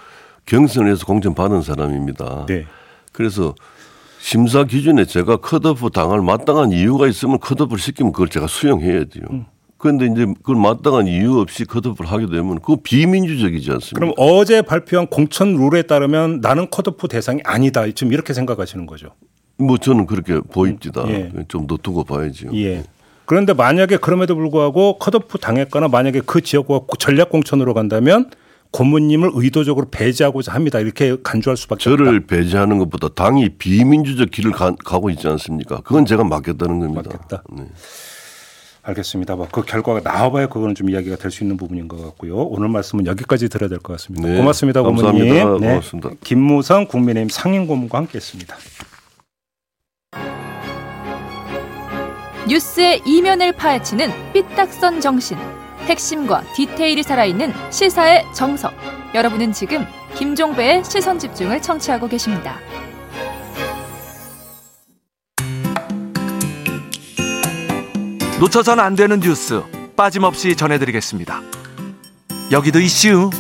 경선을 0.47 0.91
해서 0.91 1.05
공천 1.05 1.35
받은 1.35 1.63
사람입니다. 1.63 2.47
네. 2.47 2.65
그래서 3.13 3.55
심사 4.21 4.65
기준에 4.65 5.05
제가 5.05 5.37
컷오프 5.37 5.91
당할 5.91 6.21
마땅한 6.23 6.73
이유가 6.73 7.07
있으면 7.07 7.39
컷오프를 7.39 7.79
시키면 7.79 8.13
그걸 8.13 8.29
제가 8.29 8.47
수용해야죠. 8.47 9.21
음. 9.31 9.47
그런데 9.77 10.07
이제 10.07 10.27
그걸 10.27 10.57
마땅한 10.57 11.07
이유 11.07 11.39
없이 11.39 11.65
컷오프를 11.65 12.11
하게 12.11 12.27
되면 12.27 12.57
그거 12.61 12.79
비민주적이지 12.83 13.71
않습니까? 13.71 14.01
그럼 14.01 14.13
어제 14.17 14.61
발표한 14.63 15.07
공천 15.07 15.55
룰에 15.55 15.83
따르면 15.83 16.41
나는 16.41 16.69
컷오프 16.71 17.07
대상이 17.09 17.41
아니다. 17.45 17.85
지금 17.93 18.13
이렇게 18.13 18.33
생각하시는 18.33 18.87
거죠? 18.87 19.11
뭐 19.57 19.77
저는 19.79 20.07
그렇게 20.07 20.41
보입니다. 20.41 21.05
예. 21.09 21.31
좀더 21.49 21.77
두고 21.77 22.03
봐야죠. 22.05 22.49
예. 22.55 22.83
그런데 23.29 23.53
만약에 23.53 23.99
그럼에도 23.99 24.35
불구하고 24.35 24.99
컷오프 24.99 25.37
당했거나 25.39 25.89
만약에 25.89 26.23
그 26.25 26.41
지역과 26.41 26.81
전략 26.99 27.29
공천으로 27.29 27.75
간다면 27.75 28.31
고모님을 28.71 29.31
의도적으로 29.35 29.89
배제하고자 29.91 30.53
합니다. 30.53 30.79
이렇게 30.81 31.15
간주할 31.23 31.57
수밖에 31.59 31.85
저를 31.85 32.09
없다. 32.17 32.27
배제하는 32.37 32.79
것보다 32.79 33.09
당이 33.09 33.51
비민주적 33.59 34.31
길을 34.31 34.53
가, 34.53 34.71
고 34.73 35.11
있지 35.11 35.29
않습니까? 35.29 35.81
그건 35.83 36.07
제가 36.07 36.25
맡겠다는 36.25 36.81
겁니다. 36.81 37.03
맡겠다. 37.05 37.43
네. 37.55 37.65
알겠습니다. 38.83 39.37
뭐 39.37 39.49
그 39.53 39.63
결과가 39.63 40.01
나와봐야 40.03 40.47
그거는 40.49 40.75
좀 40.75 40.89
이야기가 40.89 41.17
될 41.17 41.31
수 41.31 41.45
있는 41.45 41.59
부분인 41.59 41.87
것 41.89 42.01
같고요. 42.03 42.35
오늘 42.37 42.69
말씀은 42.71 43.05
여기까지 43.07 43.51
들어야 43.51 43.69
될 43.69 43.79
것 43.79 43.93
같습니다. 43.95 44.27
네. 44.27 44.39
고맙습니다, 44.39 44.81
고모님. 44.81 45.25
네. 45.29 45.45
고맙습니다. 45.45 46.11
김무성 46.25 46.87
국민의힘 46.87 47.29
상임고문과 47.29 47.99
함께했습니다. 47.99 48.57
뉴스의 52.49 53.03
이면을 53.05 53.53
파헤치는 53.53 54.33
삐딱선 54.33 55.03
정신. 55.03 55.37
핵심과 55.85 56.45
디테일이 56.55 57.03
살아있는 57.03 57.53
시사의 57.71 58.25
정석. 58.35 58.73
여러분은 59.15 59.53
지금 59.53 59.87
김종배의 60.17 60.83
시선 60.83 61.19
집중을 61.19 61.61
청취하고 61.61 62.09
계십니다. 62.09 62.59
놓쳐선 68.41 68.81
안 68.81 68.95
되는 68.95 69.21
뉴스 69.21 69.63
빠짐없이 69.95 70.57
전해드리겠습니다. 70.57 71.43
여기도 72.51 72.81
이슈. 72.81 73.31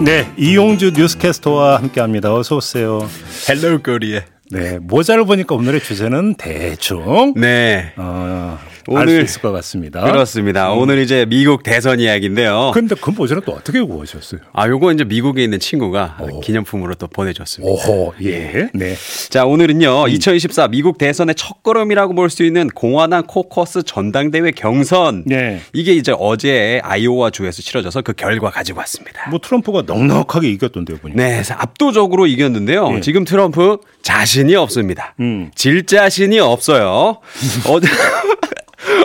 네, 0.00 0.30
이용주 0.36 0.92
뉴스캐스터와 0.94 1.78
함께합니다. 1.78 2.34
어서 2.34 2.56
오세요. 2.56 3.08
Hello 3.48 3.82
Korea. 3.82 4.39
네, 4.50 4.78
모자를 4.80 5.24
보니까 5.26 5.54
오늘의 5.54 5.80
주제는 5.80 6.34
대충 6.34 7.34
네. 7.36 7.92
어, 7.96 8.58
오늘 8.90 9.22
있을 9.22 9.40
것 9.40 9.52
같습니다. 9.52 10.00
그렇습니다. 10.02 10.72
음. 10.72 10.78
오늘 10.78 10.98
이제 10.98 11.24
미국 11.28 11.62
대선 11.62 12.00
이야기인데요. 12.00 12.72
근데 12.74 12.94
그 13.00 13.10
모자를 13.10 13.42
또 13.44 13.52
어떻게 13.52 13.80
구하셨어요? 13.80 14.40
아, 14.52 14.66
요거 14.68 14.92
이제 14.92 15.04
미국에 15.04 15.42
있는 15.44 15.58
친구가 15.60 16.18
오. 16.20 16.40
기념품으로 16.40 16.94
또 16.96 17.06
보내줬습니다. 17.06 17.70
오호, 17.72 18.14
예. 18.22 18.68
네. 18.74 18.94
자, 19.28 19.44
오늘은요, 19.44 20.04
음. 20.04 20.08
2024 20.10 20.68
미국 20.68 20.98
대선의 20.98 21.34
첫 21.36 21.62
걸음이라고 21.62 22.14
볼 22.14 22.30
수 22.30 22.44
있는 22.44 22.68
공화당 22.68 23.24
코커스 23.26 23.82
전당대회 23.82 24.52
경선. 24.52 25.24
네. 25.26 25.60
이게 25.72 25.92
이제 25.94 26.14
어제 26.16 26.80
아이오와 26.84 27.30
주에서 27.30 27.60
치러져서 27.62 28.02
그 28.02 28.12
결과 28.12 28.50
가지고 28.50 28.78
왔습니다. 28.78 29.28
뭐 29.30 29.40
트럼프가 29.42 29.82
넉넉하게 29.86 30.48
이겼던데요, 30.50 30.98
보니까. 30.98 31.20
네, 31.20 31.42
압도적으로 31.50 32.26
이겼는데요. 32.26 32.88
네. 32.90 33.00
지금 33.00 33.24
트럼프 33.24 33.78
자신이 34.02 34.54
없습니다. 34.54 35.14
음. 35.20 35.50
질 35.54 35.84
자신이 35.86 36.38
없어요. 36.38 37.18
어제 37.68 37.88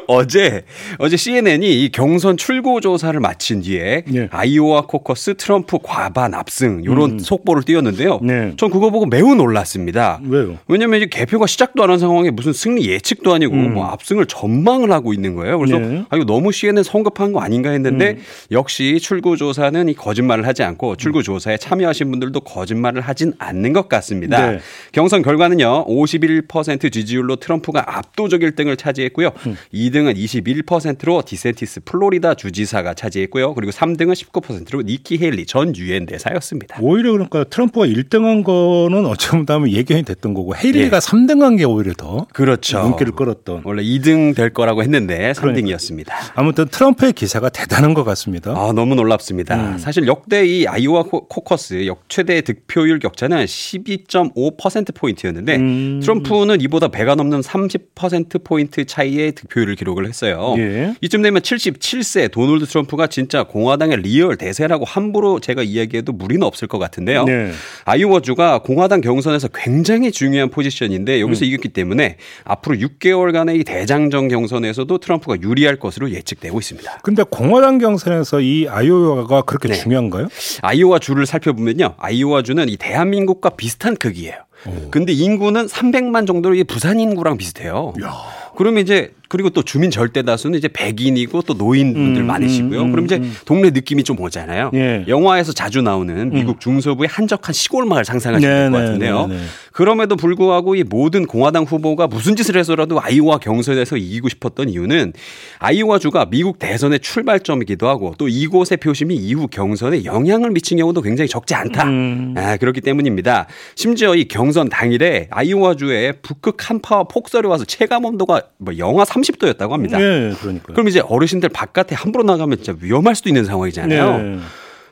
어제 0.07 0.63
어제 0.99 1.17
CNN이 1.17 1.83
이 1.83 1.89
경선 1.89 2.37
출구 2.37 2.81
조사를 2.81 3.19
마친 3.19 3.61
뒤에 3.61 4.03
네. 4.07 4.27
아이오와 4.31 4.81
코커스 4.85 5.35
트럼프 5.37 5.79
과반 5.81 6.33
압승 6.35 6.81
이런 6.83 7.11
음. 7.13 7.19
속보를 7.19 7.63
띄웠는데요. 7.63 8.19
네. 8.21 8.53
전 8.57 8.69
그거 8.69 8.91
보고 8.91 9.05
매우 9.05 9.33
놀랐습니다. 9.33 10.19
왜요? 10.27 10.57
왜냐면 10.67 10.99
이제 10.99 11.07
개표가 11.09 11.47
시작도 11.47 11.83
안 11.83 11.95
한 11.95 11.99
상황에 11.99 12.29
무슨 12.29 12.51
승리 12.51 12.89
예측도 12.89 13.33
아니고 13.33 13.53
음. 13.53 13.73
뭐 13.73 13.85
압승을 13.87 14.25
전망을 14.25 14.91
하고 14.91 15.13
있는 15.13 15.33
거예요. 15.33 15.57
그래서 15.57 15.79
네. 15.79 16.03
아 16.09 16.15
이거 16.17 16.25
너무 16.25 16.51
CNN 16.51 16.83
성급한 16.83 17.31
거 17.31 17.39
아닌가 17.39 17.69
했는데 17.71 18.11
음. 18.11 18.21
역시 18.51 18.99
출구 18.99 19.37
조사는 19.37 19.87
이 19.87 19.93
거짓말을 19.93 20.45
하지 20.45 20.63
않고 20.63 20.97
출구 20.97 21.23
조사에 21.23 21.57
참여하신 21.57 22.11
분들도 22.11 22.41
거짓말을 22.41 23.01
하진 23.01 23.33
않는 23.39 23.71
것 23.73 23.87
같습니다. 23.87 24.51
네. 24.51 24.59
경선 24.91 25.21
결과는요. 25.21 25.85
51% 25.87 26.91
지지율로 26.91 27.37
트럼프가 27.37 27.97
압도적 27.97 28.41
1등을 28.41 28.77
차지했고요. 28.77 29.31
음. 29.47 29.57
2등은 29.95 30.17
21%로 30.65 31.21
디샌티스 31.25 31.81
플로리다 31.85 32.33
주지사가 32.33 32.93
차지했고요. 32.93 33.53
그리고 33.53 33.71
3등은 33.71 34.13
19%로 34.13 34.81
니키 34.81 35.17
헤일리 35.21 35.45
전 35.45 35.75
유엔 35.75 36.05
대사였습니다. 36.05 36.77
오히려 36.81 37.13
그러니까 37.13 37.45
트럼프가 37.45 37.85
1등한 37.85 38.43
거는 38.43 39.05
어쩌면 39.05 39.45
다음에 39.45 39.71
예견이 39.71 40.03
됐던 40.03 40.33
거고 40.33 40.55
헤일리가 40.55 40.97
예. 40.97 40.99
3등한 40.99 41.57
게 41.57 41.63
오히려 41.63 41.93
더 41.93 42.27
그렇죠. 42.33 42.81
눈길을 42.81 43.13
끌었던 43.13 43.61
원래 43.63 43.83
2등 43.83 44.35
될 44.35 44.51
거라고 44.51 44.83
했는데 44.83 45.31
3등이었습니다. 45.31 46.05
그러니까. 46.05 46.33
아무튼 46.35 46.67
트럼프의 46.67 47.13
기세가 47.13 47.49
대단한 47.49 47.93
것 47.93 48.03
같습니다. 48.03 48.51
아, 48.51 48.73
너무 48.73 48.95
놀랍습니다. 48.95 49.55
음. 49.55 49.77
사실 49.77 50.07
역대 50.07 50.45
이 50.45 50.67
아이오와 50.67 51.03
코커스 51.03 51.85
역 51.87 52.03
최대 52.09 52.41
득표율 52.41 52.99
격차는 52.99 53.45
12.5% 53.45 54.93
포인트였는데 54.93 55.55
음. 55.55 55.99
트럼프는 56.01 56.61
이보다 56.61 56.89
배가 56.89 57.15
넘는 57.15 57.41
30% 57.41 58.43
포인트 58.43 58.85
차이의 58.85 59.33
득표율을 59.33 59.75
기록을 59.85 60.07
했어요. 60.07 60.55
예. 60.57 60.95
이쯤 61.01 61.21
되면 61.21 61.41
77세 61.41 62.31
도널드 62.31 62.65
트럼프가 62.65 63.07
진짜 63.07 63.43
공화당의 63.43 64.01
real 64.01 64.35
대세라고 64.35 64.83
함부로 64.83 65.39
제가 65.39 65.61
이야기해도 65.63 66.11
무리는 66.11 66.43
없을 66.43 66.67
것 66.67 66.79
같은데요. 66.79 67.25
네. 67.25 67.51
아이오와주가 67.85 68.59
공화당 68.59 69.01
경선에서 69.01 69.49
굉장히 69.49 70.11
중요한 70.11 70.49
포지션인데 70.49 71.21
여기서 71.21 71.45
음. 71.45 71.47
이겼기 71.47 71.69
때문에 71.69 72.17
앞으로 72.43 72.75
6개월간의 72.77 73.59
이 73.59 73.63
대장정 73.63 74.27
경선에서도 74.27 74.97
트럼프가 74.97 75.37
유리할 75.41 75.77
것으로 75.77 76.11
예측되고 76.11 76.59
있습니다. 76.59 76.99
근데 77.03 77.23
공화당 77.23 77.77
경선에서 77.77 78.41
이 78.41 78.67
아이오와가 78.67 79.43
그렇게 79.43 79.69
네. 79.69 79.75
중요한가요? 79.75 80.27
아이오와 80.61 80.99
주를 80.99 81.25
살펴보면요. 81.25 81.95
아이오와 81.97 82.41
주는 82.41 82.67
이 82.67 82.75
대한민국과 82.77 83.51
비슷한 83.51 83.95
크기예요. 83.95 84.35
오. 84.67 84.89
근데 84.89 85.13
인구는 85.13 85.67
300만 85.67 86.25
정도로 86.25 86.55
부산 86.67 86.99
인구랑 86.99 87.37
비슷해요. 87.37 87.93
야. 88.03 88.44
그러면 88.55 88.83
이제 88.83 89.13
그리고 89.27 89.49
또 89.49 89.63
주민 89.63 89.91
절대 89.91 90.23
다수는 90.23 90.57
이제 90.57 90.67
백인이고 90.67 91.41
또 91.43 91.53
노인분들 91.53 92.21
음, 92.21 92.27
많으시고요. 92.27 92.81
음, 92.83 92.91
그럼 92.91 93.05
이제 93.05 93.17
음. 93.17 93.35
동네 93.45 93.71
느낌이 93.71 94.03
좀 94.03 94.19
오잖아요. 94.19 94.71
예. 94.73 95.05
영화에서 95.07 95.51
자주 95.51 95.81
나오는 95.81 96.29
미국 96.31 96.57
음. 96.57 96.59
중서부의 96.59 97.07
한적한 97.11 97.53
시골 97.53 97.85
마을 97.85 98.05
상상하시면 98.05 98.53
네, 98.53 98.63
될것 98.63 98.79
네, 98.79 98.85
같은데요. 98.85 99.27
네, 99.27 99.35
네, 99.35 99.41
그럼에도 99.75 100.15
불구하고 100.15 100.75
이 100.75 100.83
모든 100.83 101.25
공화당 101.25 101.63
후보가 101.63 102.07
무슨 102.07 102.37
짓을 102.37 102.55
해서라도 102.55 103.01
아이오와 103.01 103.39
경선에서 103.39 103.97
이기고 103.97 104.29
싶었던 104.29 104.69
이유는 104.69 105.11
아이오와 105.59 105.99
주가 105.99 106.23
미국 106.23 106.59
대선의 106.59 107.01
출발점이기도 107.01 107.85
하고 107.89 108.15
또 108.17 108.29
이곳의 108.29 108.77
표심이 108.77 109.15
이후 109.15 109.49
경선에 109.49 110.05
영향을 110.05 110.51
미친 110.51 110.77
경우도 110.77 111.01
굉장히 111.01 111.27
적지 111.27 111.55
않다. 111.55 111.83
음. 111.83 112.35
아, 112.37 112.55
그렇기 112.55 112.79
때문입니다. 112.79 113.47
심지어 113.75 114.15
이 114.15 114.29
경선 114.29 114.69
당일에 114.69 115.27
아이오와 115.29 115.75
주에 115.75 116.13
북극 116.21 116.69
한파와 116.69 117.03
폭설이 117.03 117.45
와서 117.45 117.65
체감 117.65 118.05
온도가 118.05 118.43
뭐 118.57 118.77
영하 118.77 119.03
30도였다고 119.03 119.71
합니다. 119.71 119.97
네, 119.97 120.31
그러니까. 120.39 120.71
그럼 120.71 120.87
이제 120.87 121.01
어르신들 121.01 121.49
바깥에 121.49 121.95
함부로 121.95 122.23
나가면 122.23 122.59
진짜 122.63 122.77
위험할 122.79 123.13
수도 123.13 123.27
있는 123.27 123.43
상황이잖아요. 123.43 124.17
네. 124.17 124.39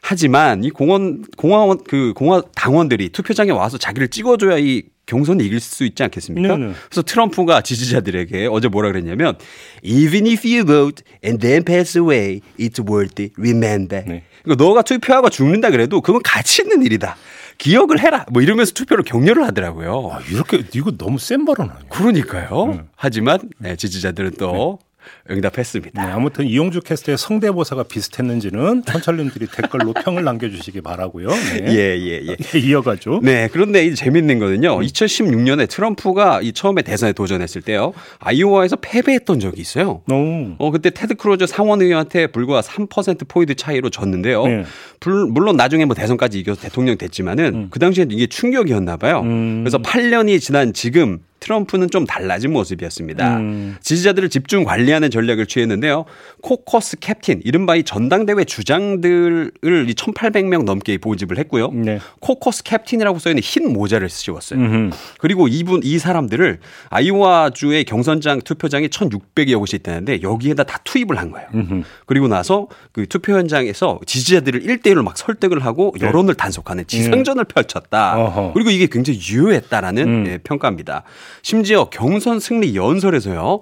하지만 0.06 0.66
이 0.66 0.70
공원 0.70 1.24
공화원 1.38 1.82
그 1.86 2.12
공화 2.14 2.42
당원들이 2.56 3.10
투표장에 3.10 3.52
와서 3.52 3.78
자기를 3.78 4.10
찍어줘야 4.10 4.58
이 4.58 4.84
경선을 5.06 5.46
이길 5.46 5.62
수 5.62 5.86
있지 5.86 6.04
않겠습니까? 6.04 6.58
네네. 6.58 6.74
그래서 6.90 7.02
트럼프가 7.02 7.62
지지자들에게 7.62 8.48
어제 8.52 8.68
뭐라 8.68 8.92
그랬냐면 8.92 9.38
even 9.82 10.28
if 10.28 10.46
you 10.46 10.66
vote 10.66 11.04
and 11.24 11.40
then 11.40 11.64
pass 11.64 11.98
away, 11.98 12.42
it's 12.60 12.86
worth 12.86 13.22
it. 13.22 13.34
Remember. 13.38 14.04
네. 14.06 14.24
그러니까 14.44 14.64
너가 14.64 14.82
투표하고 14.82 15.30
죽는다 15.30 15.72
그래도 15.72 16.02
그건 16.02 16.22
가치 16.22 16.64
있는 16.64 16.84
일이다. 16.84 17.16
기억을 17.58 18.02
해라. 18.02 18.26
뭐 18.30 18.42
이러면서 18.42 18.74
투표를 18.74 19.06
격려를 19.06 19.46
하더라고요. 19.46 20.10
아, 20.12 20.20
이렇게 20.30 20.64
이거 20.74 20.92
너무 20.92 21.18
센 21.18 21.46
발언 21.46 21.70
아니에요? 21.70 21.88
그러니까요. 21.90 22.64
음. 22.66 22.88
하지만 22.98 23.40
네, 23.58 23.78
지지자들은 23.78 24.32
또 24.38 24.80
네. 24.82 24.93
응답했습니다. 25.30 26.06
네, 26.06 26.12
아무튼 26.12 26.46
이용주 26.46 26.82
캐스터의 26.82 27.18
성대모사가 27.18 27.84
비슷했는지는 27.84 28.84
청취자님들이 28.86 29.48
댓글로 29.48 29.94
평을 29.94 30.24
남겨주시기 30.24 30.82
바라고요. 30.82 31.30
네. 31.30 31.66
예, 31.68 31.98
예, 31.98 32.22
예. 32.26 32.36
네, 32.36 32.60
이어가죠. 32.60 33.22
네, 33.24 33.50
그런데 33.52 33.86
이 33.86 33.96
재밌는 33.96 34.40
거는요. 34.40 34.80
2016년에 34.80 35.70
트럼프가 35.70 36.42
이 36.42 36.54
처음에 36.54 36.82
대선에 36.82 37.14
도전했을 37.14 37.62
때요. 37.62 37.94
아이오와에서 38.20 38.78
패배했던 38.78 39.40
적이 39.40 39.62
있어요. 39.62 40.02
오. 40.12 40.56
어, 40.58 40.72
그때 40.72 40.90
테드 40.90 41.16
크루즈 41.16 41.48
상원의원한테 41.48 42.28
불과 42.28 42.62
3% 42.62 43.28
포인트 43.28 43.56
차이로 43.56 43.90
졌는데요. 43.90 44.46
네. 44.46 44.64
불, 45.00 45.28
물론 45.28 45.58
나중에 45.58 45.86
뭐 45.86 45.96
대선까지 45.96 46.40
이겨서 46.40 46.62
대통령 46.62 46.98
됐지만은 46.98 47.46
음. 47.54 47.68
그 47.70 47.80
당시엔 47.80 48.12
이게 48.12 48.28
충격이었나 48.28 48.98
봐요. 48.98 49.22
음. 49.22 49.64
그래서 49.64 49.78
8년이 49.78 50.40
지난 50.40 50.74
지금 50.74 51.20
트럼프는 51.44 51.90
좀 51.90 52.06
달라진 52.06 52.54
모습이었습니다. 52.54 53.38
음. 53.38 53.76
지지자들을 53.82 54.30
집중 54.30 54.64
관리하는 54.64 55.12
전략을 55.12 55.46
취했는데요. 55.46 56.06
코커스 56.42 57.00
캡틴, 57.00 57.42
이른바 57.44 57.76
이 57.76 57.84
전당대회 57.84 58.46
주장들을 58.46 59.52
이 59.62 59.94
1,800명 59.94 60.64
넘게 60.64 61.00
모집을 61.02 61.38
했고요. 61.40 61.72
네. 61.74 62.00
코커스 62.22 62.64
캡틴이라고 62.64 63.20
써있는 63.20 63.44
흰 63.44 63.74
모자를 63.74 64.08
씌웠어요. 64.08 64.58
음흠. 64.58 64.96
그리고 65.20 65.50
이분 65.50 65.82
이 65.84 66.00
사람들을 66.00 66.60
아이오와 66.90 67.50
주의 67.50 67.84
경선장 67.84 68.44
투표장이 68.44 68.88
1,600여 68.88 69.60
곳이 69.60 69.76
있다는데 69.76 70.22
여기에다 70.22 70.64
다 70.64 70.80
투입을 70.86 71.18
한 71.18 71.32
거예요. 71.32 71.50
음흠. 71.54 71.84
그리고 72.06 72.30
나서 72.30 72.68
그 72.94 73.06
투표 73.06 73.34
현장에서 73.34 74.00
지지자들을 74.06 74.62
1대1로 74.62 75.04
막 75.04 75.18
설득을 75.18 75.66
하고 75.66 75.94
네. 76.00 76.08
여론을 76.08 76.36
단속하는 76.36 76.88
지상전을 76.88 77.44
네. 77.44 77.54
펼쳤다. 77.54 78.18
어허. 78.18 78.52
그리고 78.54 78.70
이게 78.70 78.88
굉장히 78.88 79.20
유효했다라는 79.20 80.08
음. 80.08 80.26
예, 80.28 80.38
평가입니다. 80.38 81.04
심지어 81.42 81.86
경선 81.86 82.40
승리 82.40 82.76
연설에서요. 82.76 83.62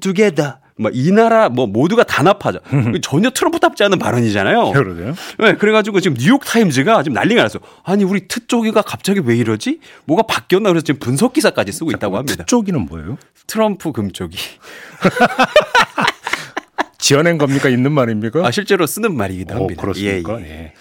together. 0.00 0.54
뭐이 0.76 1.12
나라 1.12 1.48
뭐 1.48 1.66
모두가 1.66 2.02
단합하자. 2.02 2.60
전혀 3.02 3.30
트럼프답지 3.30 3.84
않은 3.84 3.98
발언이잖아요. 3.98 4.72
그러네요. 4.72 5.14
네, 5.38 5.54
그래가지고 5.54 6.00
지금 6.00 6.16
뉴욕 6.16 6.42
타임즈가 6.44 7.02
지금 7.02 7.14
난리가 7.14 7.42
났어요. 7.42 7.62
아니 7.84 8.04
우리 8.04 8.26
트쪽이가 8.26 8.82
갑자기 8.82 9.20
왜 9.24 9.36
이러지? 9.36 9.80
뭐가 10.06 10.22
바뀌었나 10.22 10.70
그래서 10.70 10.84
지금 10.84 10.98
분석 10.98 11.34
기사까지 11.34 11.72
쓰고 11.72 11.90
있다고 11.92 12.16
합니다. 12.16 12.44
트쪽이는 12.44 12.86
뭐예요? 12.86 13.18
트럼프 13.46 13.92
금쪽이. 13.92 14.36
지어낸 16.98 17.36
겁니까? 17.36 17.68
있는 17.68 17.92
말입니까? 17.92 18.46
아 18.46 18.50
실제로 18.50 18.86
쓰는 18.86 19.16
말이기도 19.16 19.54
합니다. 19.54 19.74
오, 19.76 19.82
그렇습니까? 19.82 20.40
예, 20.40 20.44
예. 20.44 20.72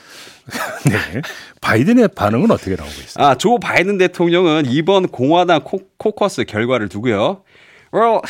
예. 0.88 0.90
네. 0.90 1.22
바이든의 1.62 2.10
반응은 2.16 2.52
어떻게 2.52 2.76
나오고 2.76 2.92
있어요? 2.92 3.26
아, 3.26 3.36
조 3.36 3.60
바이든 3.60 3.98
대통령은 3.98 4.66
이번 4.66 5.08
공화당 5.08 5.62
코, 5.64 5.82
코커스 5.98 6.46
결과를 6.46 6.90
두고요. 6.90 7.44
Well, 7.94 8.22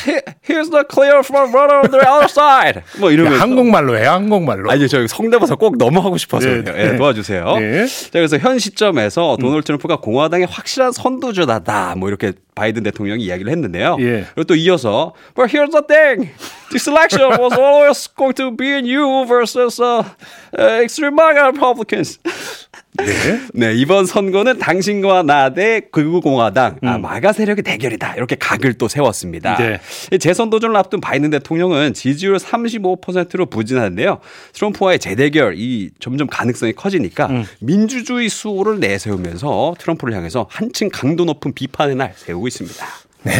here's 0.42 0.70
the 0.70 0.84
clear 0.84 1.22
front 1.22 1.54
runner 1.54 1.76
on 1.76 1.90
the 1.92 2.00
other 2.00 2.28
side. 2.28 2.82
뭐 2.98 3.12
이러면서 3.12 3.40
한국말로 3.40 3.96
해, 3.96 4.06
한국말로. 4.06 4.68
아니, 4.68 4.88
저 4.88 5.06
성대모사 5.06 5.54
꼭 5.54 5.76
넘어가고 5.78 6.18
싶어서 6.18 6.48
네, 6.48 6.64
네. 6.64 6.72
네, 6.72 6.96
도와주세요. 6.96 7.58
네. 7.58 7.86
자, 7.86 8.10
그래서 8.10 8.38
현 8.38 8.58
시점에서 8.58 9.36
도널드 9.40 9.64
트럼프가 9.64 9.96
공화당의 9.96 10.48
확실한 10.50 10.90
선두주자다. 10.90 11.94
뭐 11.96 12.08
이렇게 12.08 12.32
바이든 12.56 12.82
대통령이 12.82 13.24
이야기를 13.24 13.52
했는데요. 13.52 13.98
예. 14.00 14.26
그리고 14.34 14.44
또 14.44 14.54
이어서 14.56 15.14
But 15.34 15.54
here's 15.54 15.70
the 15.70 15.82
thing. 15.86 16.34
This 16.70 16.88
election 16.88 17.30
was 17.38 17.56
always 17.56 18.08
going 18.16 18.34
to 18.34 18.50
be 18.50 18.82
you 18.82 19.24
versus 19.26 19.80
uh, 19.80 20.02
uh, 20.58 20.82
extreme 20.82 21.16
Republicans. 21.16 22.18
네. 22.98 23.40
네, 23.54 23.74
이번 23.74 24.04
선거는 24.06 24.58
당신과 24.58 25.22
나 25.22 25.52
대 25.54 25.80
극우공화당, 25.90 26.66
아, 26.66 26.78
음. 26.82 26.88
아, 26.88 26.98
마가 26.98 27.32
세력의 27.32 27.62
대결이다. 27.62 28.14
이렇게 28.16 28.36
각을 28.36 28.74
또 28.74 28.88
세웠습니다. 28.88 29.56
네. 29.56 29.80
재선 30.18 30.50
도전을 30.50 30.76
앞둔 30.76 31.00
바이든 31.00 31.30
대통령은 31.30 31.94
지지율 31.94 32.36
35%로 32.36 33.46
부진하는데요. 33.46 34.18
트럼프와의 34.54 34.98
재대결, 34.98 35.54
이 35.58 35.90
점점 36.00 36.26
가능성이 36.26 36.72
커지니까 36.72 37.26
음. 37.26 37.44
민주주의 37.60 38.28
수호를 38.28 38.80
내세우면서 38.80 39.74
트럼프를 39.78 40.14
향해서 40.14 40.46
한층 40.50 40.88
강도 40.92 41.24
높은 41.24 41.52
비판의 41.52 41.96
날 41.96 42.12
세우고 42.16 42.46
있습니다. 42.48 42.86
네. 43.24 43.32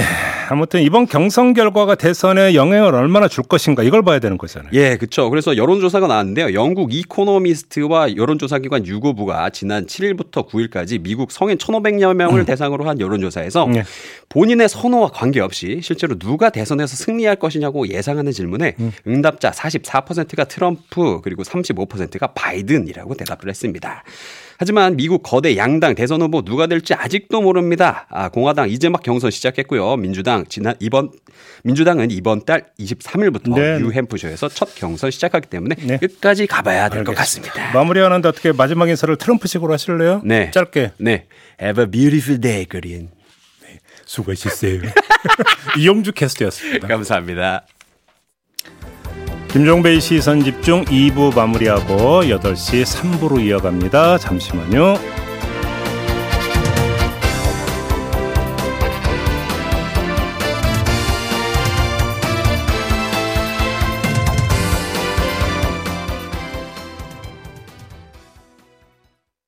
아무튼 0.48 0.82
이번 0.82 1.06
경선 1.06 1.54
결과가 1.54 1.94
대선에 1.94 2.54
영향을 2.54 2.94
얼마나 2.94 3.26
줄 3.26 3.44
것인가 3.44 3.82
이걸 3.82 4.02
봐야 4.02 4.18
되는 4.18 4.36
거잖아요. 4.36 4.70
예, 4.74 4.96
그렇죠. 4.96 5.30
그래서 5.30 5.56
여론조사가 5.56 6.06
나왔는데요. 6.06 6.52
영국 6.54 6.92
이코노미스트와 6.92 8.16
여론조사기관 8.16 8.86
유고부가 8.86 9.50
지난 9.50 9.86
7일부터 9.86 10.48
9일까지 10.48 11.02
미국 11.02 11.32
성인 11.32 11.56
1,500여 11.56 12.14
명을 12.14 12.40
음. 12.40 12.44
대상으로 12.44 12.84
한 12.86 13.00
여론조사에서 13.00 13.66
네. 13.68 13.82
본인의 14.28 14.68
선호와 14.68 15.08
관계없이 15.08 15.80
실제로 15.82 16.18
누가 16.18 16.50
대선에서 16.50 16.96
승리할 16.96 17.36
것이냐고 17.36 17.88
예상하는 17.88 18.32
질문에 18.32 18.76
음. 18.78 18.92
응답자 19.06 19.50
44%가 19.50 20.44
트럼프 20.44 21.20
그리고 21.22 21.42
35%가 21.42 22.28
바이든이라고 22.28 23.14
대답을 23.14 23.48
했습니다. 23.48 24.04
하지만 24.62 24.94
미국 24.94 25.24
거대 25.24 25.56
양당 25.56 25.96
대선 25.96 26.22
후보 26.22 26.40
누가 26.42 26.68
될지 26.68 26.94
아직도 26.94 27.42
모릅니다. 27.42 28.06
아, 28.10 28.28
공화당 28.28 28.70
이제 28.70 28.88
막 28.88 29.02
경선 29.02 29.32
시작했고요. 29.32 29.96
민주당 29.96 30.44
지난 30.48 30.76
이번 30.78 31.10
민주당은 31.64 32.12
이번 32.12 32.44
달 32.44 32.66
23일부터 32.78 33.56
네. 33.56 33.80
뉴햄프셔에서 33.80 34.48
첫 34.50 34.72
경선 34.76 35.10
시작하기 35.10 35.48
때문에 35.48 35.74
네. 35.80 35.96
끝까지 35.98 36.46
가봐야 36.46 36.88
될 36.90 37.02
것 37.02 37.12
같습니다. 37.16 37.72
마무리하는데 37.72 38.28
어떻게 38.28 38.52
마지막 38.52 38.88
인사를 38.88 39.16
트럼프식으로 39.16 39.72
하실래요? 39.72 40.22
네. 40.24 40.52
짧게. 40.52 40.92
네. 40.98 41.26
Have 41.60 41.82
a 41.82 41.90
beautiful 41.90 42.40
day, 42.40 42.64
그린. 42.64 43.10
네. 43.64 43.80
수고하셨어요. 44.06 44.80
이용주 45.76 46.12
캐스트였습니다. 46.12 46.86
감사합니다. 46.86 47.66
김종배의 49.52 50.00
시선 50.00 50.42
집중 50.42 50.82
2부 50.86 51.36
마무리하고 51.36 52.22
8시 52.22 52.84
3부로 52.84 53.38
이어갑니다. 53.44 54.16
잠시만요. 54.16 55.21